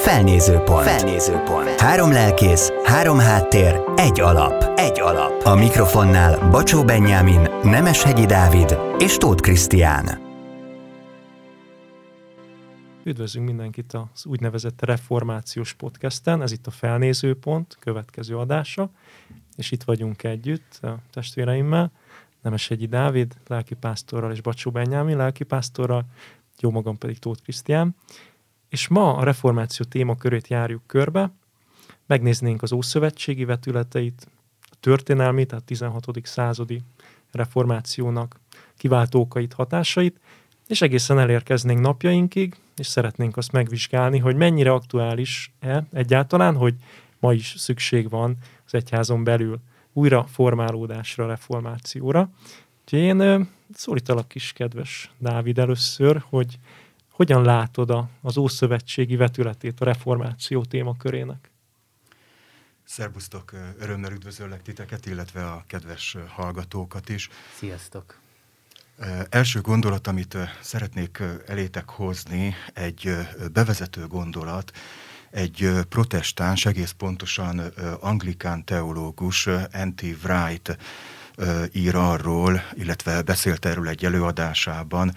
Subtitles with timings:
[0.00, 0.82] Felnézőpont.
[0.82, 1.80] Felnézőpont.
[1.80, 4.78] Három lelkész, három háttér, egy alap.
[4.78, 5.42] Egy alap.
[5.44, 10.20] A mikrofonnál Bacsó Benyámin, Nemeshegyi Dávid és Tóth Krisztián.
[13.04, 18.90] Üdvözlünk mindenkit az úgynevezett reformációs podcasten, ez itt a Felnézőpont következő adása,
[19.56, 21.92] és itt vagyunk együtt a testvéreimmel,
[22.42, 26.04] Nemeshegyi Dávid, lelkipásztorral és Bacsó Benyámin lelkipásztorral,
[26.60, 27.94] jó magam pedig Tóth Krisztián.
[28.70, 31.32] És ma a reformáció témakörét járjuk körbe,
[32.06, 34.26] megnéznénk az ószövetségi vetületeit,
[34.60, 36.06] a történelmi, tehát 16.
[36.22, 36.80] századi
[37.32, 38.40] reformációnak
[38.76, 40.20] kiváltókait, hatásait,
[40.68, 46.74] és egészen elérkeznénk napjainkig, és szeretnénk azt megvizsgálni, hogy mennyire aktuális-e egyáltalán, hogy
[47.18, 49.58] ma is szükség van az egyházon belül
[49.92, 52.30] újra formálódásra, reformációra.
[52.82, 56.58] Úgyhogy én szólítalak is, kedves Dávid, először, hogy
[57.20, 61.50] hogyan látod a, az Ószövetségi vetületét a reformáció témakörének?
[62.84, 67.28] Szerbusztok, örömmel üdvözöllek titeket, illetve a kedves hallgatókat is.
[67.56, 68.20] Sziasztok!
[69.28, 73.16] Első gondolat, amit szeretnék elétek hozni, egy
[73.52, 74.72] bevezető gondolat,
[75.30, 77.58] egy protestáns, egész pontosan
[78.00, 79.48] anglikán teológus,
[79.84, 80.02] N.T.
[80.24, 80.76] Wright
[81.72, 85.12] ír arról, illetve beszélt erről egy előadásában,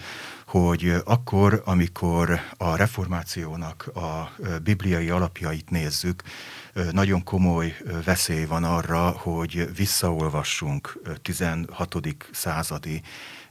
[0.54, 4.32] hogy akkor, amikor a reformációnak a
[4.64, 6.24] bibliai alapjait nézzük,
[6.92, 11.96] nagyon komoly veszély van arra, hogy visszaolvassunk 16.
[12.32, 13.02] századi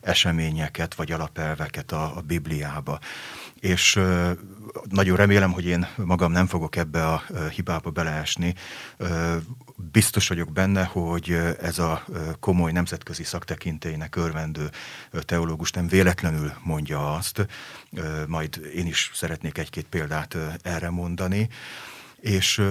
[0.01, 2.99] eseményeket vagy alapelveket a, a Bibliába.
[3.61, 4.01] És
[4.91, 7.23] nagyon remélem, hogy én magam nem fogok ebbe a
[7.55, 8.55] hibába beleesni.
[9.77, 12.05] Biztos vagyok benne, hogy ez a
[12.41, 14.71] komoly nemzetközi szaktekintélynek örvendő
[15.21, 17.47] teológus nem véletlenül mondja azt,
[18.27, 21.49] majd én is szeretnék egy-két példát erre mondani.
[22.21, 22.63] És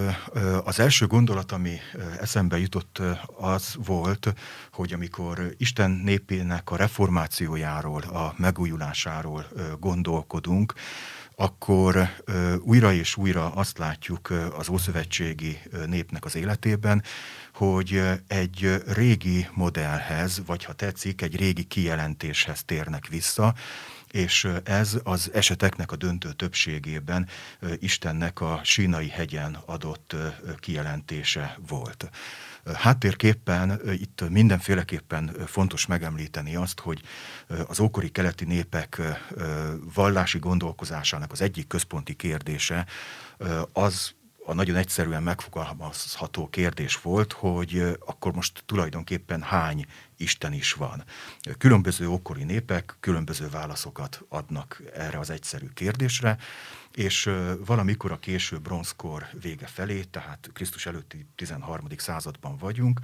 [0.64, 1.78] az első gondolat, ami
[2.20, 3.02] eszembe jutott,
[3.38, 4.34] az volt,
[4.72, 9.48] hogy amikor Isten népének a reformációjáról, a megújulásáról
[9.80, 10.74] gondolkodunk,
[11.42, 12.10] akkor
[12.60, 17.04] újra és újra azt látjuk az ószövetségi népnek az életében,
[17.54, 23.54] hogy egy régi modellhez, vagy ha tetszik, egy régi kijelentéshez térnek vissza,
[24.12, 27.28] és ez az eseteknek a döntő többségében
[27.80, 30.16] Istennek a sínai hegyen adott
[30.60, 32.10] kijelentése volt.
[32.74, 37.02] Háttérképpen itt mindenféleképpen fontos megemlíteni azt, hogy
[37.68, 39.02] az ókori keleti népek
[39.94, 42.86] vallási gondolkozásának az egyik központi kérdése
[43.74, 44.14] az
[44.46, 49.86] a nagyon egyszerűen megfogalmazható kérdés volt, hogy akkor most tulajdonképpen hány
[50.18, 51.04] Isten is van.
[51.58, 56.38] Különböző okori népek különböző válaszokat adnak erre az egyszerű kérdésre,
[56.92, 57.30] és
[57.66, 61.88] valamikor a késő bronzkor vége felé, tehát Krisztus előtti 13.
[61.98, 63.00] században vagyunk,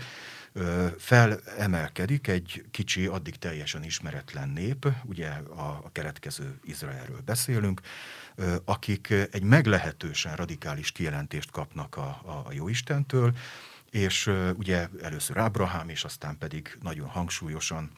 [0.98, 7.81] felemelkedik egy kicsi, addig teljesen ismeretlen nép, ugye a, a keletkező Izraelről beszélünk,
[8.66, 12.08] akik egy meglehetősen radikális kijelentést kapnak a,
[12.46, 13.36] a, Jóistentől,
[13.90, 17.92] és ugye először Ábrahám, és aztán pedig nagyon hangsúlyosan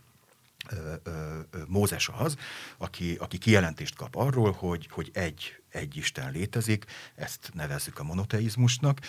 [1.68, 2.36] Mózes az,
[2.78, 6.86] aki, aki kijelentést kap arról, hogy, hogy egy, egy Isten létezik,
[7.16, 9.00] ezt nevezzük a monoteizmusnak,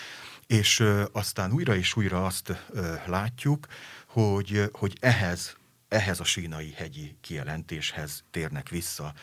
[0.47, 2.66] és aztán újra és újra azt
[3.06, 3.66] látjuk,
[4.06, 5.59] hogy, hogy ehhez
[5.90, 9.14] ehhez a sínai hegyi kijelentéshez térnek vissza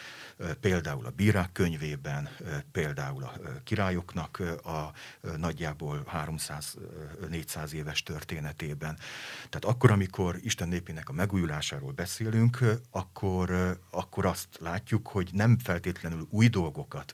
[0.59, 2.29] például a bírák könyvében,
[2.72, 3.33] például a
[3.63, 4.91] királyoknak a
[5.38, 8.97] nagyjából 300-400 éves történetében.
[9.35, 12.59] Tehát akkor, amikor Isten népének a megújulásáról beszélünk,
[12.91, 17.13] akkor, akkor azt látjuk, hogy nem feltétlenül új dolgokat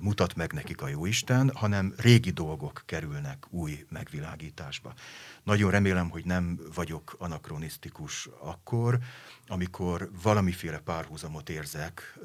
[0.00, 4.94] mutat meg nekik a Jóisten, hanem régi dolgok kerülnek új megvilágításba.
[5.42, 8.98] Nagyon remélem, hogy nem vagyok anakronisztikus akkor,
[9.46, 12.18] amikor valamiféle párhuzamot érzek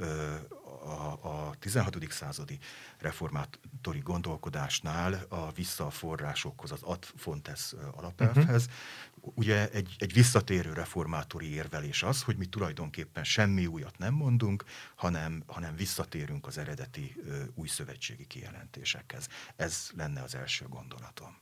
[0.85, 2.12] a, a 16.
[2.12, 2.59] századi
[2.97, 8.65] reformátori gondolkodásnál a visszaforrásokhoz, az ad fontes alapelvhez.
[8.65, 9.33] Uh-huh.
[9.36, 14.63] Ugye egy, egy visszatérő reformátori érvelés az, hogy mi tulajdonképpen semmi újat nem mondunk,
[14.95, 17.15] hanem, hanem visszatérünk az eredeti
[17.54, 19.27] új szövetségi kijelentésekhez.
[19.56, 21.38] Ez lenne az első gondolatom.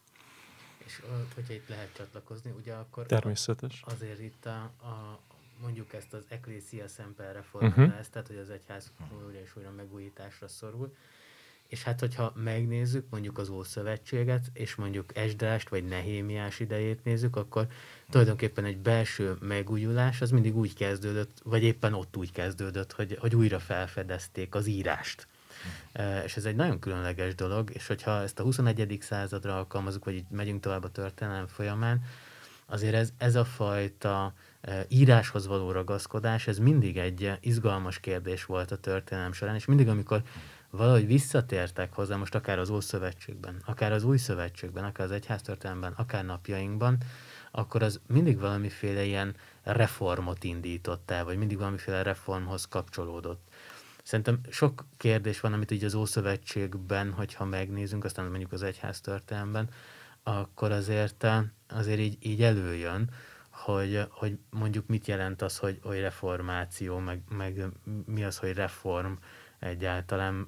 [0.86, 1.02] És
[1.36, 3.82] hogyha itt lehet csatlakozni, ugye akkor Természetes.
[3.86, 5.20] azért itt a, a
[5.64, 8.00] mondjuk ezt az Ecclesia Semper reformát, uh-huh.
[8.00, 8.92] ezt, tehát hogy az egyház
[9.26, 10.96] újra és újra megújításra szorul.
[11.68, 17.68] És hát, hogyha megnézzük mondjuk az Ószövetséget, és mondjuk Esdrást vagy Nehémiás idejét nézzük, akkor
[18.10, 23.36] tulajdonképpen egy belső megújulás az mindig úgy kezdődött, vagy éppen ott úgy kezdődött, hogy, hogy
[23.36, 25.28] újra felfedezték az írást.
[26.26, 28.98] És ez egy nagyon különleges dolog, és hogyha ezt a 21.
[29.02, 32.04] századra alkalmazunk, vagy így megyünk tovább a történelem folyamán,
[32.66, 34.34] azért ez, ez a fajta
[34.88, 40.22] íráshoz való ragaszkodás, ez mindig egy izgalmas kérdés volt a történelem során, és mindig, amikor
[40.70, 46.26] valahogy visszatértek hozzá, most akár az Ószövetségben, akár az Új Szövetségben, akár az Egyháztörténelemben, akár
[46.26, 46.98] napjainkban,
[47.52, 53.48] akkor az mindig valamiféle ilyen reformot indított el, vagy mindig valamiféle reformhoz kapcsolódott.
[54.04, 59.70] Szerintem sok kérdés van, amit így az Ószövetségben, hogyha megnézünk, aztán mondjuk az egyháztörténelemben,
[60.24, 61.28] akkor azért,
[61.70, 63.10] azért így, így előjön,
[63.54, 67.66] hogy, hogy mondjuk mit jelent az, hogy, hogy reformáció, meg, meg
[68.06, 69.12] mi az, hogy reform
[69.60, 70.48] egyáltalán.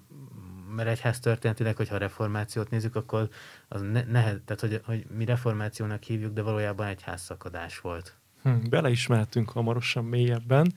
[0.76, 3.30] Mert egyház történetileg, hogyha a reformációt nézzük, akkor
[3.68, 8.16] az ne, nehez, tehát hogy, hogy mi reformációnak hívjuk, de valójában egyház szakadás volt.
[8.42, 10.74] Hm, beleismertünk hamarosan mélyebben.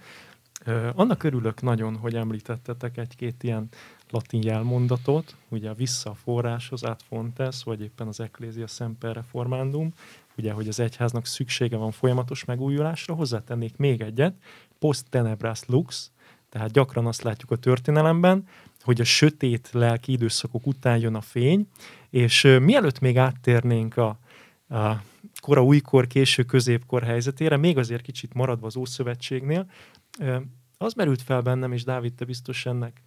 [0.94, 3.69] Annak örülök nagyon, hogy említettetek egy-két ilyen
[4.10, 9.92] latin jelmondatot, ugye vissza a forráshoz, át fontes, vagy éppen az Ecclesia Semper Reformandum,
[10.38, 14.35] ugye, hogy az egyháznak szüksége van folyamatos megújulásra, hozzátennék még egyet,
[14.79, 16.11] post tenebras lux,
[16.49, 18.49] tehát gyakran azt látjuk a történelemben,
[18.81, 21.69] hogy a sötét lelki időszakok után jön a fény,
[22.11, 24.19] és mielőtt még áttérnénk a,
[24.69, 25.02] a
[25.40, 29.70] kora újkor, késő középkor helyzetére, még azért kicsit maradva az Ószövetségnél,
[30.79, 33.02] az merült fel bennem, és Dávid, te biztos ennek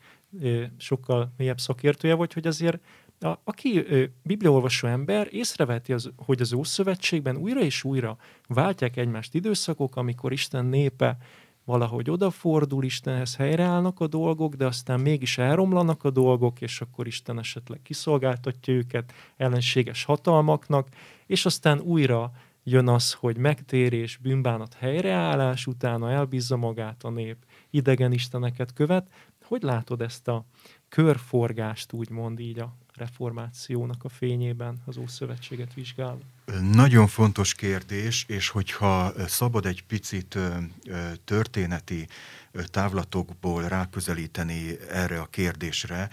[0.78, 2.80] sokkal mélyebb szakértője vagy, hogy azért
[3.24, 3.86] a, aki
[4.24, 10.66] bibliaolvasó ember észreveti, az, hogy az Ószövetségben újra és újra váltják egymást időszakok, amikor Isten
[10.66, 11.18] népe
[11.66, 17.40] valahogy odafordul, Istenhez helyreállnak a dolgok, de aztán mégis elromlanak a dolgok, és akkor Isten
[17.40, 20.88] esetleg kiszolgáltatja őket ellenséges hatalmaknak,
[21.26, 22.32] és aztán újra
[22.64, 27.38] jön az, hogy megtérés, bűnbánat, helyreállás, utána elbízza magát a nép,
[27.70, 29.08] idegen isteneket követ.
[29.44, 30.46] Hogy látod ezt a
[30.90, 36.18] körforgást, úgymond így a reformációnak a fényében az Ószövetséget vizsgál?
[36.72, 40.38] Nagyon fontos kérdés, és hogyha szabad egy picit
[41.24, 42.08] történeti
[42.66, 46.10] távlatokból ráközelíteni erre a kérdésre,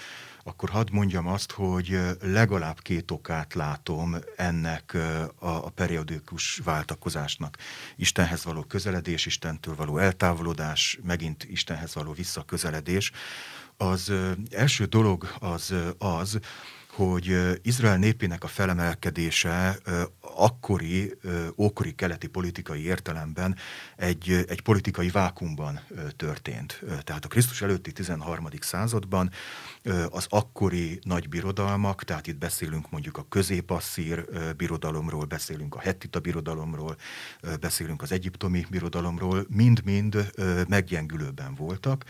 [0.48, 4.96] akkor hadd mondjam azt, hogy legalább két okát látom ennek
[5.38, 7.56] a, periódikus váltakozásnak.
[7.96, 13.12] Istenhez való közeledés, Istentől való eltávolodás, megint Istenhez való visszaközeledés.
[13.80, 14.12] Az
[14.50, 16.38] első dolog az az,
[16.90, 19.78] hogy Izrael népének a felemelkedése
[20.20, 21.14] akkori,
[21.56, 23.56] ókori keleti politikai értelemben
[23.96, 25.80] egy, egy politikai vákumban
[26.16, 26.80] történt.
[27.04, 28.48] Tehát a Krisztus előtti 13.
[28.60, 29.30] században
[30.11, 34.25] az akkori nagy birodalmak, tehát itt beszélünk mondjuk a középasszír
[34.56, 36.96] birodalomról, beszélünk a hettita birodalomról,
[37.61, 40.32] beszélünk az egyiptomi birodalomról, mind-mind
[40.69, 42.05] meggyengülőben voltak,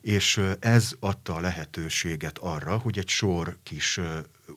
[0.00, 4.00] és ez adta a lehetőséget arra, hogy egy sor kis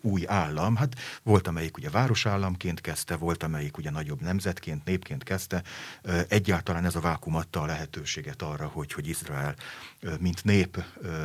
[0.01, 5.63] új állam, hát volt amelyik ugye városállamként kezdte, volt amelyik ugye nagyobb nemzetként, népként kezdte,
[6.27, 9.55] egyáltalán ez a vákum adta a lehetőséget arra, hogy, hogy Izrael
[10.19, 10.83] mint nép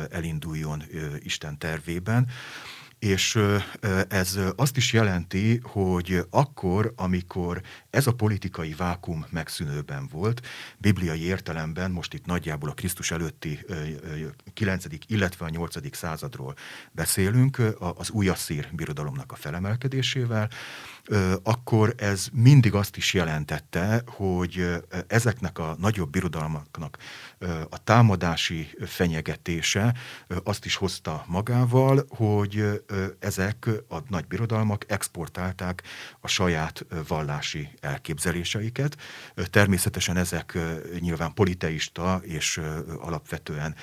[0.09, 0.83] elinduljon
[1.19, 2.27] Isten tervében
[3.03, 3.39] és
[4.07, 10.41] ez azt is jelenti, hogy akkor, amikor ez a politikai vákum megszűnőben volt,
[10.77, 13.65] bibliai értelemben, most itt nagyjából a Krisztus előtti
[14.53, 14.85] 9.
[15.07, 15.95] illetve a 8.
[15.95, 16.53] századról
[16.91, 20.49] beszélünk, az új asszír birodalomnak a felemelkedésével,
[21.43, 24.69] akkor ez mindig azt is jelentette, hogy
[25.07, 26.97] ezeknek a nagyobb birodalmaknak
[27.69, 29.95] a támadási fenyegetése
[30.43, 32.83] azt is hozta magával, hogy
[33.19, 35.83] ezek a nagy birodalmak exportálták
[36.19, 38.97] a saját vallási elképzeléseiket.
[39.35, 40.57] Természetesen ezek
[40.99, 42.61] nyilván politeista és
[42.99, 43.75] alapvetően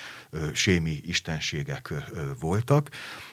[0.52, 1.92] sémi istenségek
[2.40, 2.88] voltak,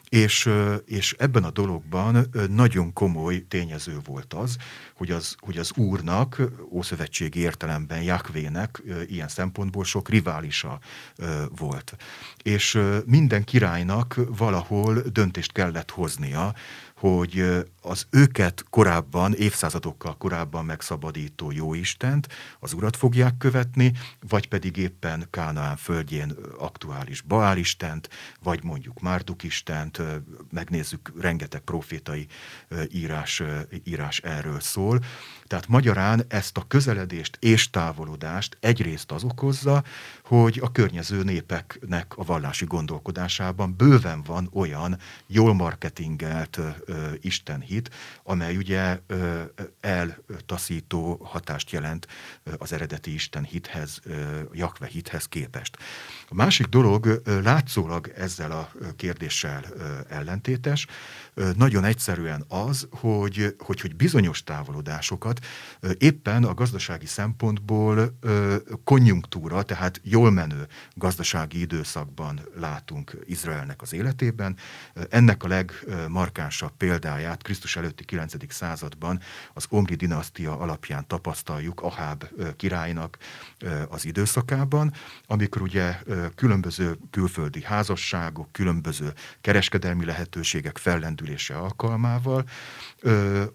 [0.09, 0.49] és,
[0.85, 4.57] és ebben a dologban nagyon komoly tényező volt az,
[4.95, 10.79] hogy az, hogy az úrnak, ószövetségi értelemben Jakvének ilyen szempontból sok riválisa
[11.57, 11.95] volt.
[12.43, 16.53] És minden királynak valahol döntést kellett hoznia,
[16.99, 22.27] hogy az őket korábban, évszázadokkal korábban megszabadító jóistent,
[22.59, 23.91] az urat fogják követni,
[24.27, 28.09] vagy pedig éppen Kánaán földjén aktuális Baálistent,
[28.43, 29.43] vagy mondjuk Márduk
[30.51, 32.27] megnézzük, rengeteg profétai
[32.91, 33.43] írás,
[33.83, 34.99] írás erről szól.
[35.45, 39.83] Tehát magyarán ezt a közeledést és távolodást egyrészt az okozza,
[40.23, 46.59] hogy a környező népeknek a vallási gondolkodásában bőven van olyan jól marketingelt
[47.21, 47.89] istenhit,
[48.23, 49.41] amely ugye ö,
[49.79, 52.07] eltaszító hatást jelent
[52.57, 55.77] az eredeti istenhithez, ö, Jakve hithez képest.
[56.29, 59.65] A másik dolog látszólag ezzel a kérdéssel
[60.09, 60.87] ellentétes,
[61.55, 65.45] nagyon egyszerűen az, hogy, hogy, hogy bizonyos távolodásokat
[65.97, 68.17] éppen a gazdasági szempontból
[68.83, 74.55] konjunktúra, tehát jól menő gazdasági időszakban látunk Izraelnek az életében.
[75.09, 78.53] Ennek a legmarkánsabb példáját Krisztus előtti 9.
[78.53, 79.19] században
[79.53, 82.23] az Omri dinasztia alapján tapasztaljuk Aháb
[82.55, 83.17] királynak
[83.89, 84.93] az időszakában,
[85.27, 85.99] amikor ugye
[86.35, 92.43] különböző külföldi házasságok, különböző kereskedelmi lehetőségek fellendülnek települése alkalmával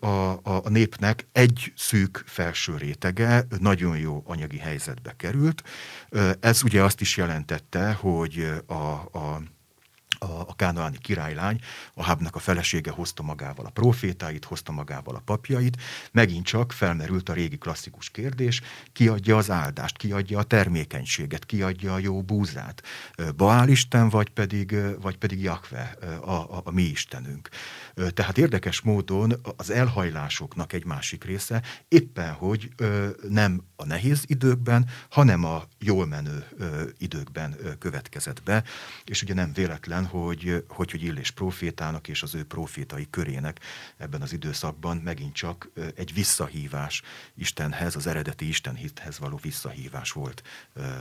[0.01, 5.63] a, a, a népnek egy szűk felső rétege nagyon jó anyagi helyzetbe került.
[6.41, 9.43] Ez ugye azt is jelentette, hogy a, a
[10.23, 11.61] a, a kánaáni királylány,
[11.95, 15.77] a Hábnak a felesége hozta magával a profétáit, hozta magával a papjait,
[16.13, 18.61] megint csak felmerült a régi klasszikus kérdés,
[18.93, 22.83] ki adja az áldást, ki adja a termékenységet, ki adja a jó búzát,
[23.37, 27.49] Baál Isten, vagy pedig, vagy pedig Jakve, a, a, a mi Istenünk.
[27.95, 32.71] Tehát érdekes módon az elhajlásoknak egy másik része éppen, hogy
[33.29, 36.47] nem a nehéz időkben, hanem a jól menő
[36.99, 38.65] időkben következett be,
[39.05, 43.61] és ugye nem véletlen, hogy, hogy, hogy Illés profétának és az ő profétai körének
[43.97, 47.03] ebben az időszakban megint csak egy visszahívás
[47.35, 50.43] Istenhez, az eredeti Istenhithez való visszahívás volt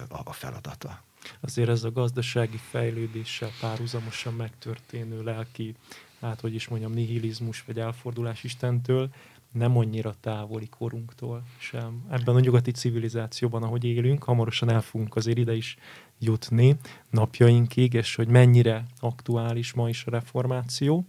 [0.10, 1.04] a, a feladata.
[1.40, 5.76] Azért ez a gazdasági fejlődéssel párhuzamosan megtörténő lelki,
[6.22, 9.10] hát hogy is mondjam, nihilizmus vagy elfordulás Istentől,
[9.52, 12.06] nem annyira távoli korunktól sem.
[12.10, 15.78] Ebben a nyugati civilizációban, ahogy élünk, hamarosan el fogunk azért ide is
[16.22, 16.76] jutni
[17.10, 21.06] napjainkig, és hogy mennyire aktuális ma is a reformáció.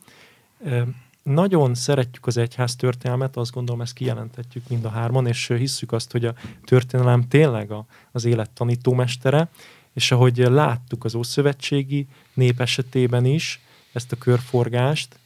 [1.23, 6.13] Nagyon szeretjük az egyház történelmet, azt gondolom ezt kijelenthetjük mind a hárman, és hisszük azt,
[6.13, 9.49] hogy a történelem tényleg a, az élet tanítómestere,
[9.93, 13.61] és ahogy láttuk az Ószövetségi nép esetében is
[13.93, 15.17] ezt a körforgást,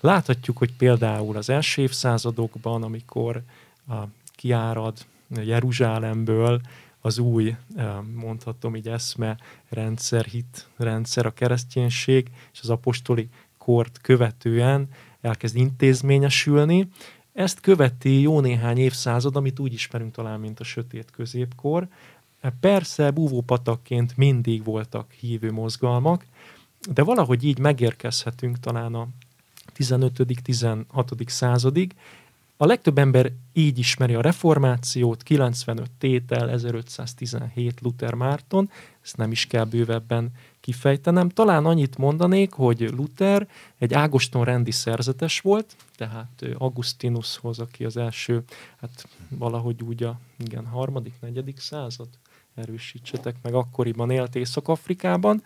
[0.00, 3.42] láthatjuk, hogy például az első évszázadokban, amikor
[3.88, 3.94] a
[4.34, 6.60] kiárad Jeruzsálemből
[7.06, 7.56] az új,
[8.14, 9.36] mondhatom így eszme,
[9.68, 14.88] rendszer, hit rendszer, a kereszténység és az apostoli kort követően
[15.20, 16.88] elkezd intézményesülni.
[17.32, 21.88] Ezt követi jó néhány évszázad, amit úgy ismerünk talán, mint a sötét középkor.
[22.60, 26.26] Persze búvópatakként mindig voltak hívő mozgalmak,
[26.92, 29.08] de valahogy így megérkezhetünk talán a
[29.76, 31.28] 15.-16.
[31.28, 31.94] századig,
[32.56, 38.70] a legtöbb ember így ismeri a reformációt, 95 tétel, 1517 Luther Márton,
[39.02, 41.28] ezt nem is kell bővebben kifejtenem.
[41.28, 43.48] Talán annyit mondanék, hogy Luther
[43.78, 48.42] egy Ágoston rendi szerzetes volt, tehát Augustinushoz, aki az első,
[48.80, 52.08] hát valahogy úgy a igen, harmadik, negyedik század,
[52.54, 55.42] erősítsetek meg, akkoriban élt Észak-Afrikában.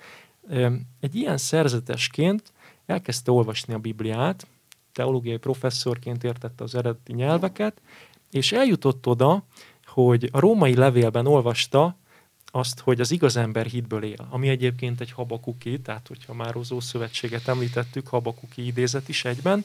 [1.00, 2.52] Egy ilyen szerzetesként
[2.86, 4.46] elkezdte olvasni a Bibliát,
[4.92, 7.80] teológiai professzorként értette az eredeti nyelveket,
[8.30, 9.44] és eljutott oda,
[9.84, 11.96] hogy a római levélben olvasta
[12.50, 16.74] azt, hogy az igaz ember hitből él, ami egyébként egy habakuki, tehát hogyha már az
[16.78, 19.64] Szövetséget említettük, habakuki idézet is egyben,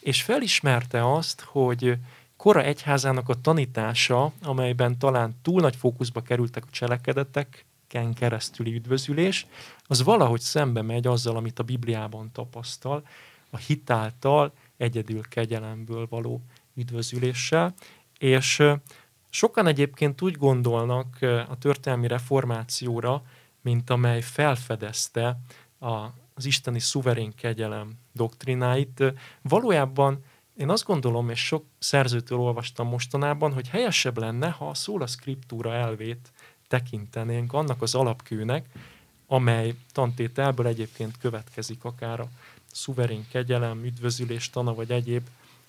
[0.00, 1.94] és felismerte azt, hogy
[2.36, 9.46] kora egyházának a tanítása, amelyben talán túl nagy fókuszba kerültek a cselekedeteken keresztüli üdvözülés,
[9.86, 13.02] az valahogy szembe megy azzal, amit a Bibliában tapasztal,
[13.50, 16.40] a hitáltal egyedül kegyelemből való
[16.74, 17.74] üdvözüléssel,
[18.18, 18.62] és
[19.30, 21.16] sokan egyébként úgy gondolnak
[21.48, 23.22] a történelmi reformációra,
[23.62, 25.38] mint amely felfedezte
[26.34, 29.02] az isteni szuverén kegyelem doktrináit.
[29.42, 30.24] Valójában
[30.56, 35.74] én azt gondolom, és sok szerzőtől olvastam mostanában, hogy helyesebb lenne, ha a szóla scriptúra
[35.74, 36.32] elvét
[36.68, 38.66] tekintenénk annak az alapkőnek,
[39.26, 42.28] amely tantételből egyébként következik akár a
[42.72, 45.26] szuverén kegyelem, üdvözülés, tana vagy egyéb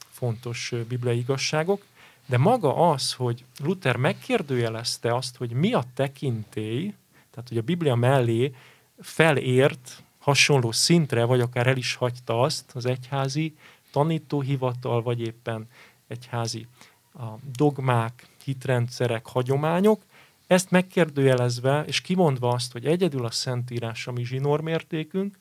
[0.09, 1.85] fontos bibliai igazságok,
[2.25, 6.93] de maga az, hogy Luther megkérdőjelezte azt, hogy mi a tekintély,
[7.31, 8.55] tehát hogy a Biblia mellé
[8.99, 13.55] felért hasonló szintre, vagy akár el is hagyta azt az egyházi
[13.91, 15.67] tanítóhivatal, vagy éppen
[16.07, 16.67] egyházi
[17.13, 20.01] a dogmák, hitrendszerek, hagyományok,
[20.47, 25.39] ezt megkérdőjelezve, és kimondva azt, hogy egyedül a Szentírás a mi zsinórmértékünk,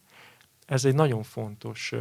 [0.70, 1.92] ez egy nagyon fontos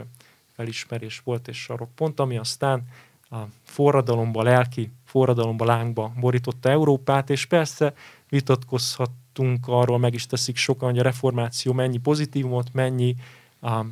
[0.55, 2.83] felismerés volt és sarokpont, ami aztán
[3.29, 7.93] a forradalomba, lelki forradalomba, lángba borította Európát, és persze
[8.29, 13.15] vitatkozhatunk arról, meg is teszik sokan, hogy a reformáció mennyi pozitívumot, mennyi
[13.61, 13.85] a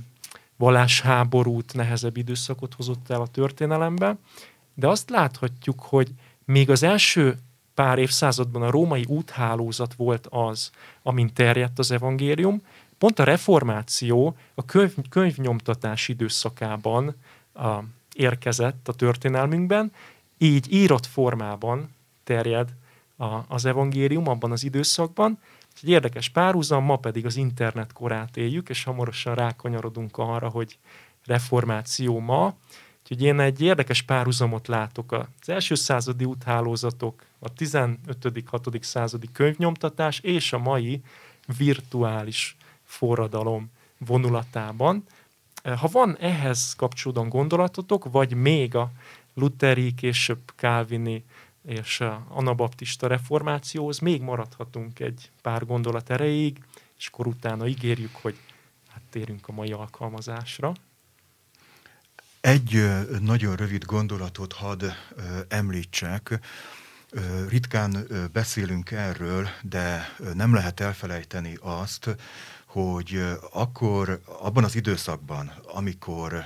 [0.55, 4.17] vallásháborút, nehezebb időszakot hozott el a történelembe,
[4.73, 6.13] de azt láthatjuk, hogy
[6.45, 7.37] még az első
[7.73, 10.71] pár évszázadban a római úthálózat volt az,
[11.03, 12.61] amin terjedt az evangélium.
[12.97, 17.15] Pont a reformáció a könyv, könyvnyomtatás időszakában
[17.53, 17.77] a,
[18.13, 19.91] érkezett a történelmünkben,
[20.37, 22.69] így írott formában terjed
[23.17, 25.39] a, az evangélium abban az időszakban.
[25.81, 30.77] Egy érdekes párhuzam, ma pedig az internet korát éljük, és hamarosan rákanyarodunk arra, hogy
[31.25, 32.55] reformáció ma.
[33.01, 35.11] Úgyhogy én egy érdekes párhuzamot látok.
[35.11, 38.81] Az első századi úthálózatok, a 15.-6.
[38.81, 41.01] századi könyvnyomtatás és a mai
[41.57, 45.03] virtuális forradalom vonulatában.
[45.63, 48.91] Ha van ehhez kapcsolódóan gondolatotok, vagy még a
[49.33, 51.25] Lutheri, később Calvini
[51.65, 56.63] és anabaptista reformációhoz még maradhatunk egy pár gondolat erejéig,
[56.97, 58.37] és akkor utána ígérjük, hogy
[58.89, 60.73] hát térünk a mai alkalmazásra.
[62.41, 62.87] Egy
[63.21, 64.83] nagyon rövid gondolatot hadd
[65.47, 66.39] említsek.
[67.49, 72.15] Ritkán beszélünk erről, de nem lehet elfelejteni azt,
[72.67, 76.45] hogy akkor abban az időszakban, amikor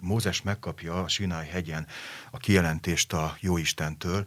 [0.00, 1.86] Mózes megkapja a Sinai hegyen
[2.30, 4.24] a kijelentést a Jóistentől,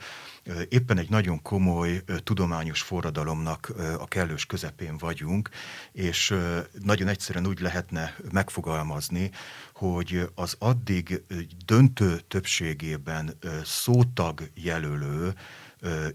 [0.70, 5.50] éppen egy nagyon komoly tudományos forradalomnak a kellős közepén vagyunk,
[5.92, 6.36] és
[6.84, 9.32] nagyon egyszerűen úgy lehetne megfogalmazni,
[9.74, 11.24] hogy az addig
[11.66, 15.34] döntő többségében szótag jelölő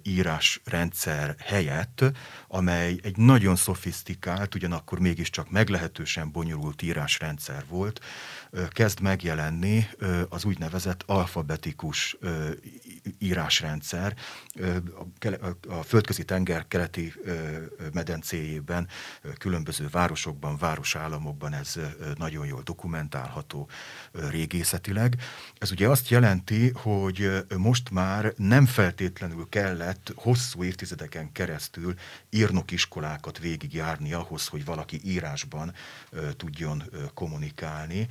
[0.03, 2.05] írásrendszer helyett,
[2.49, 8.01] amely egy nagyon szofisztikált, ugyanakkor mégiscsak meglehetősen bonyolult írásrendszer volt,
[8.69, 9.89] kezd megjelenni
[10.29, 12.17] az úgynevezett alfabetikus
[13.19, 14.17] írásrendszer
[15.69, 17.13] a földközi tenger keleti
[17.93, 18.89] medencéjében,
[19.39, 21.75] különböző városokban, városállamokban ez
[22.17, 23.69] nagyon jól dokumentálható
[24.13, 25.17] régészetileg.
[25.59, 31.95] Ez ugye azt jelenti, hogy most már nem feltétlenül kellett hosszú évtizedeken keresztül
[32.31, 35.75] írnokiskolákat végigjárni ahhoz, hogy valaki írásban
[36.37, 36.83] tudjon
[37.15, 38.09] kommunikálni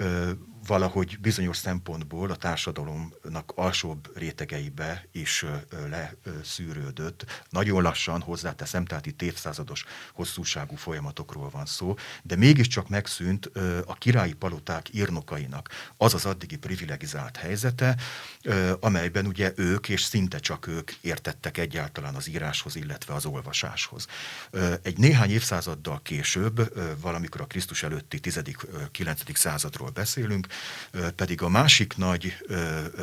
[0.00, 0.34] 呃
[0.66, 5.44] valahogy bizonyos szempontból a társadalomnak alsóbb rétegeibe is
[5.88, 7.44] leszűrődött.
[7.48, 13.50] Nagyon lassan hozzáteszem, tehát itt évszázados hosszúságú folyamatokról van szó, de mégiscsak megszűnt
[13.86, 17.96] a királyi paloták írnokainak az az addigi privilegizált helyzete,
[18.80, 24.06] amelyben ugye ők, és szinte csak ők értettek egyáltalán az íráshoz, illetve az olvasáshoz.
[24.82, 29.34] Egy néhány évszázaddal később, valamikor a Krisztus előtti 10.-9.
[29.34, 30.46] századról beszélünk,
[31.16, 32.36] pedig a másik nagy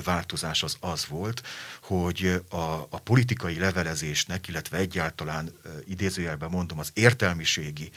[0.03, 1.41] változás az az volt,
[1.81, 2.55] hogy a,
[2.89, 5.51] a politikai levelezésnek, illetve egyáltalán
[5.85, 7.91] idézőjelben mondom, az értelmiségi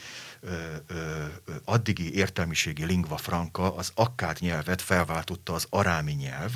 [1.65, 6.51] addigi értelmiségi lingva franca az akkád nyelvet felváltotta az arámi nyelv.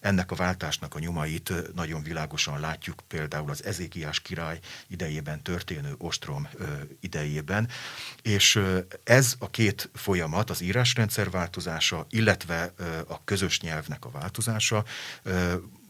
[0.00, 6.48] Ennek a váltásnak a nyomait nagyon világosan látjuk például az Ezékiás király idejében történő ostrom
[7.00, 7.68] idejében.
[8.22, 8.60] És
[9.04, 12.72] ez a két folyamat, az írásrendszer változása, illetve
[13.08, 14.84] a közös nyelvnek a változása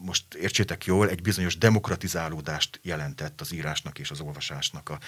[0.03, 4.99] most értsétek jól, egy bizonyos demokratizálódást jelentett az írásnak és az olvasásnak a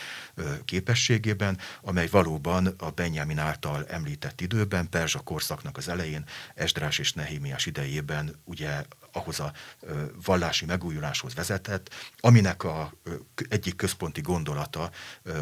[0.64, 6.24] képességében, amely valóban a Benjamin által említett időben, Perzsa korszaknak az elején,
[6.54, 9.52] Esdrás és Nehémiás idejében ugye ahhoz a
[10.24, 12.92] vallási megújuláshoz vezetett, aminek a
[13.48, 14.90] egyik központi gondolata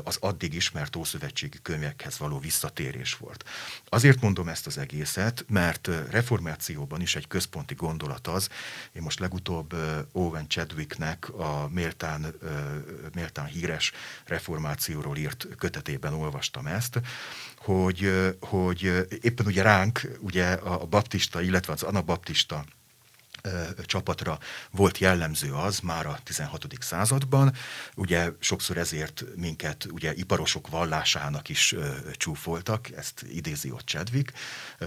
[0.04, 3.44] az addig ismert ószövetségi könyvekhez való visszatérés volt.
[3.88, 8.48] Azért mondom ezt az egészet, mert reformációban is egy központi gondolat az,
[8.92, 9.74] én most legutóbb
[10.12, 12.34] Owen Chadwicknek a méltán,
[13.14, 13.92] méltán híres
[14.24, 17.00] reformációról írt kötetében olvastam ezt,
[17.56, 22.64] hogy, hogy éppen ugye ránk, ugye a baptista, illetve az anabaptista
[23.84, 24.38] csapatra
[24.70, 26.66] volt jellemző az már a 16.
[26.80, 27.54] században,
[27.94, 31.74] ugye sokszor ezért minket ugye iparosok vallásának is
[32.12, 34.32] csúfoltak, ezt idézi ott Chadwick.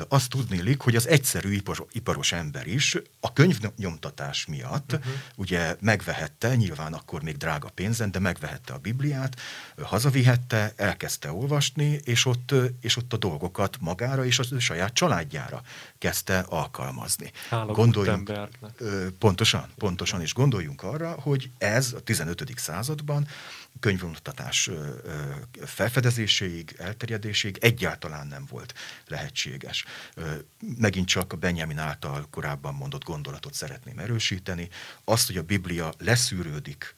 [0.07, 1.61] Azt tudnélik, hogy az egyszerű
[1.91, 5.13] iparos, ember is a könyvnyomtatás miatt uh-huh.
[5.35, 9.39] ugye megvehette, nyilván akkor még drága pénzen, de megvehette a Bibliát,
[9.81, 15.61] hazavihette, elkezdte olvasni, és ott, és ott a dolgokat magára és a saját családjára
[15.97, 17.31] kezdte alkalmazni.
[17.67, 18.31] Gondoljunk,
[19.19, 22.53] pontosan, pontosan, és gondoljunk arra, hogy ez a 15.
[22.55, 23.27] században
[23.79, 24.69] könyvvontatás
[25.65, 28.73] felfedezéséig, elterjedéséig egyáltalán nem volt
[29.07, 29.85] lehetséges.
[30.77, 34.69] Megint csak a Benjamin által korábban mondott gondolatot szeretném erősíteni.
[35.03, 36.95] Azt, hogy a Biblia leszűrődik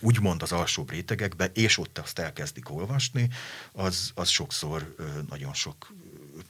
[0.00, 3.28] úgymond az alsóbb rétegekbe, és ott azt elkezdik olvasni,
[3.72, 4.94] az, az sokszor
[5.28, 5.92] nagyon sok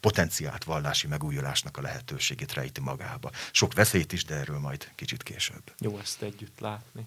[0.04, 3.30] potenciált vallási megújulásnak a lehetőségét rejti magába.
[3.52, 5.62] Sok veszélyt is, de erről majd kicsit később.
[5.78, 7.06] Jó ezt együtt látni.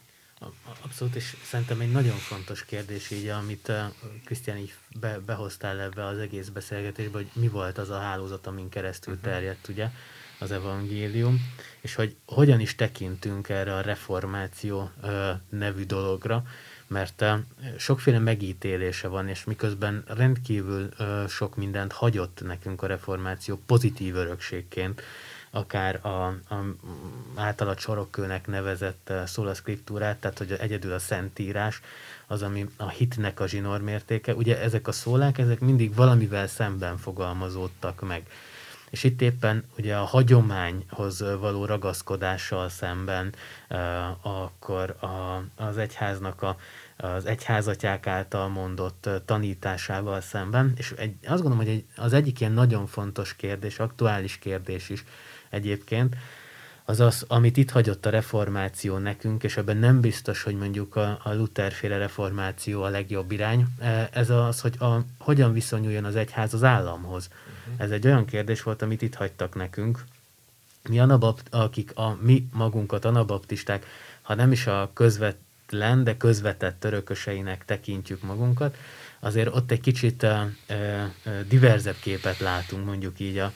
[0.82, 3.72] Abszolút, és szerintem egy nagyon fontos kérdés így, amit
[4.26, 8.70] Krisztián így be, behoztál ebbe az egész beszélgetésbe, hogy mi volt az a hálózat, amin
[8.70, 9.32] keresztül uh-huh.
[9.32, 9.90] terjedt, ugye,
[10.40, 16.44] az evangélium, és hogy hogyan is tekintünk erre a reformáció ö, nevű dologra,
[16.88, 17.26] mert
[17.78, 20.90] sokféle megítélése van, és miközben rendkívül
[21.28, 25.02] sok mindent hagyott nekünk a reformáció pozitív örökségként,
[25.52, 26.36] akár a, a
[27.36, 31.82] általa csarokkőnek nevezett szóla scriptúrát, tehát hogy egyedül a szentírás,
[32.28, 34.36] az, ami a hitnek a zsinórmértéke.
[34.36, 38.24] Ugye ezek a szólák, ezek mindig valamivel szemben fogalmazódtak meg.
[38.90, 43.34] És itt éppen ugye a hagyományhoz való ragaszkodással szemben
[44.22, 46.58] akkor a, az egyháznak a,
[46.98, 52.52] az egyházatják által mondott tanításával szemben, és egy, azt gondolom, hogy egy, az egyik ilyen
[52.52, 55.04] nagyon fontos kérdés, aktuális kérdés is,
[55.50, 56.16] egyébként,
[56.90, 61.20] az az, amit itt hagyott a reformáció nekünk, és ebben nem biztos, hogy mondjuk a,
[61.24, 66.54] a Luther-féle reformáció a legjobb irány, e, ez az, hogy a, hogyan viszonyuljon az egyház
[66.54, 67.30] az államhoz.
[67.30, 67.84] Uh-huh.
[67.84, 70.04] Ez egy olyan kérdés volt, amit itt hagytak nekünk.
[70.90, 73.86] Mi anabapt, akik a mi magunkat anabaptisták,
[74.22, 78.78] ha nem is a közvetlen, de közvetett törököseinek tekintjük magunkat,
[79.20, 80.32] azért ott egy kicsit uh,
[80.70, 83.52] uh, diverzebb képet látunk, mondjuk így a,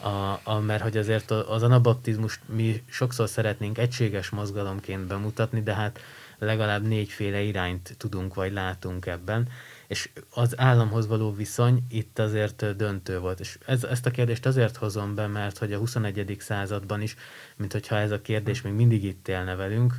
[0.00, 6.00] a, a, mert hogy azért az anabaptizmust mi sokszor szeretnénk egységes mozgalomként bemutatni, de hát
[6.38, 9.48] legalább négyféle irányt tudunk vagy látunk ebben,
[9.86, 13.40] és az államhoz való viszony itt azért döntő volt.
[13.40, 16.36] És ez, ezt a kérdést azért hozom be, mert hogy a 21.
[16.40, 17.16] században is,
[17.56, 19.94] mint hogyha ez a kérdés még mindig itt élne velünk,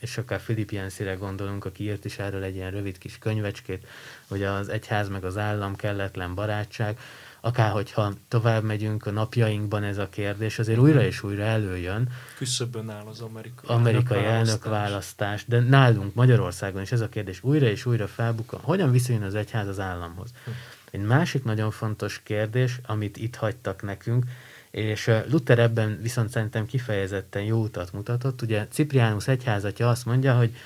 [0.00, 3.86] és akár Philip Jenszire gondolunk, aki írt is erről egy ilyen rövid kis könyvecskét,
[4.28, 6.98] hogy az egyház meg az állam kelletlen barátság,
[7.44, 12.08] akárhogyha tovább megyünk a napjainkban ez a kérdés, azért újra és újra előjön.
[12.36, 17.66] Küszöbön áll az amerikai, amerikai elnök választás, de nálunk Magyarországon is ez a kérdés újra
[17.66, 18.60] és újra felbukkan.
[18.60, 20.30] Hogyan viszonyul az egyház az államhoz?
[20.44, 20.50] Hm.
[20.90, 24.24] Egy másik nagyon fontos kérdés, amit itt hagytak nekünk,
[24.70, 28.42] és Luther ebben viszont szerintem kifejezetten jó utat mutatott.
[28.42, 30.56] Ugye Cipriánus egyházatja azt mondja, hogy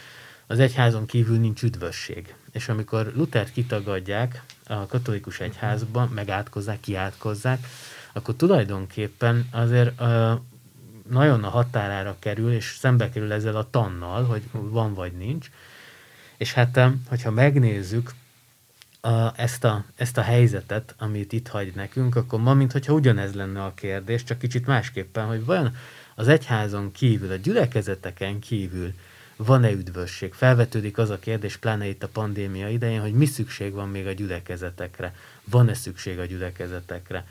[0.46, 2.34] az egyházon kívül nincs üdvösség.
[2.52, 7.66] És amikor Luthert kitagadják a katolikus egyházban, megátkozzák, kiátkozzák,
[8.12, 10.00] akkor tulajdonképpen azért
[11.10, 15.50] nagyon a határára kerül, és szembe kerül ezzel a tannal, hogy van vagy nincs.
[16.36, 18.10] És hát, hogyha megnézzük
[19.00, 23.64] a, ezt, a, ezt a helyzetet, amit itt hagy nekünk, akkor ma, mintha ugyanez lenne
[23.64, 25.76] a kérdés, csak kicsit másképpen, hogy vajon
[26.14, 28.92] az egyházon kívül, a gyülekezeteken kívül
[29.36, 30.32] van-e üdvösség?
[30.32, 34.12] Felvetődik az a kérdés, pláne itt a pandémia idején, hogy mi szükség van még a
[34.12, 35.14] gyülekezetekre?
[35.44, 37.24] Van-e szükség a gyülekezetekre?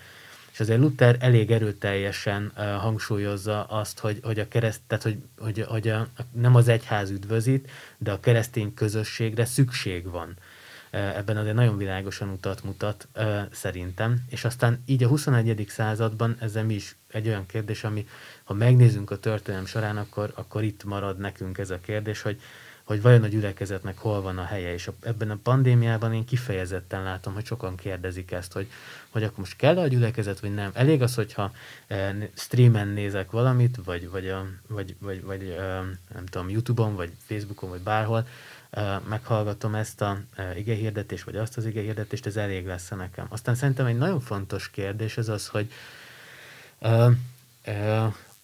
[0.52, 5.88] És azért Luther elég erőteljesen hangsúlyozza azt, hogy, hogy a kereszt, tehát hogy, hogy, hogy
[5.88, 10.34] a, nem az egyház üdvözít, de a keresztény közösségre szükség van.
[10.96, 13.08] Ebben azért nagyon világosan utat mutat
[13.52, 14.24] szerintem.
[14.30, 15.66] És aztán így a 21.
[15.70, 18.08] században ezzel mi is egy olyan kérdés, ami
[18.44, 22.42] ha megnézzünk a történelem során, akkor, akkor itt marad nekünk ez a kérdés, hogy,
[22.84, 27.34] hogy vajon a gyülekezetnek hol van a helye, és ebben a pandémiában én kifejezetten látom,
[27.34, 28.68] hogy sokan kérdezik ezt, hogy,
[29.10, 30.72] hogy akkor most kell a gyülekezet, vagy nem.
[30.74, 31.52] Elég az, hogyha
[31.88, 35.80] eh, streamen nézek valamit, vagy, vagy, a, vagy, vagy, vagy eh,
[36.14, 38.28] nem tudom, Youtube-on, vagy Facebookon, vagy bárhol,
[39.08, 43.26] meghallgatom ezt a eh, igehirdetést, vagy azt az igehirdetést, ez elég lesz nekem.
[43.30, 45.72] Aztán szerintem egy nagyon fontos kérdés az az, hogy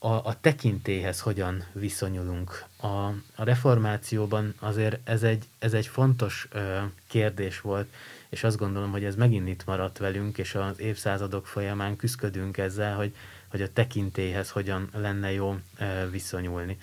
[0.04, 2.64] a, a tekintéhez hogyan viszonyulunk.
[2.78, 2.88] A,
[3.36, 7.94] a reformációban azért ez egy, ez egy fontos ö, kérdés volt,
[8.30, 12.96] és azt gondolom, hogy ez megint itt maradt velünk, és az évszázadok folyamán küzdködünk ezzel,
[12.96, 13.16] hogy,
[13.48, 16.78] hogy a tekintéhez hogyan lenne jó ö, viszonyulni.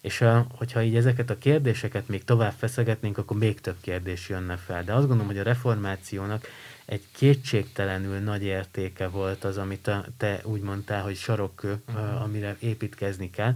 [0.00, 4.84] És hogyha így ezeket a kérdéseket még tovább feszegetnénk, akkor még több kérdés jönne fel.
[4.84, 6.46] De azt gondolom, hogy a reformációnak
[6.84, 12.22] egy kétségtelenül nagy értéke volt az, amit a, te úgy mondtál, hogy sarokkő, uh-huh.
[12.22, 13.54] amire építkezni kell,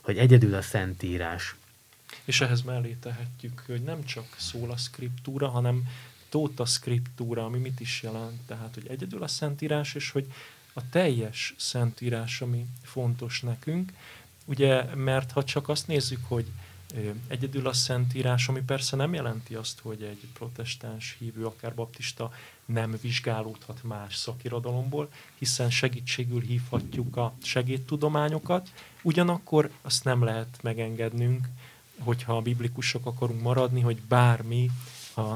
[0.00, 1.54] hogy egyedül a szentírás.
[2.24, 5.88] És ehhez mellé tehetjük, hogy nem csak szól a szkriptúra, hanem
[6.28, 8.40] tóta szkriptúra, ami mit is jelent.
[8.46, 10.26] Tehát, hogy egyedül a szentírás, és hogy
[10.72, 13.92] a teljes szentírás, ami fontos nekünk.
[14.48, 16.46] Ugye, mert ha csak azt nézzük, hogy
[17.26, 22.32] egyedül a szentírás, ami persze nem jelenti azt, hogy egy protestáns hívő, akár baptista
[22.64, 31.48] nem vizsgálódhat más szakirodalomból, hiszen segítségül hívhatjuk a segédtudományokat, ugyanakkor azt nem lehet megengednünk,
[31.98, 34.70] hogyha a biblikusok akarunk maradni, hogy bármi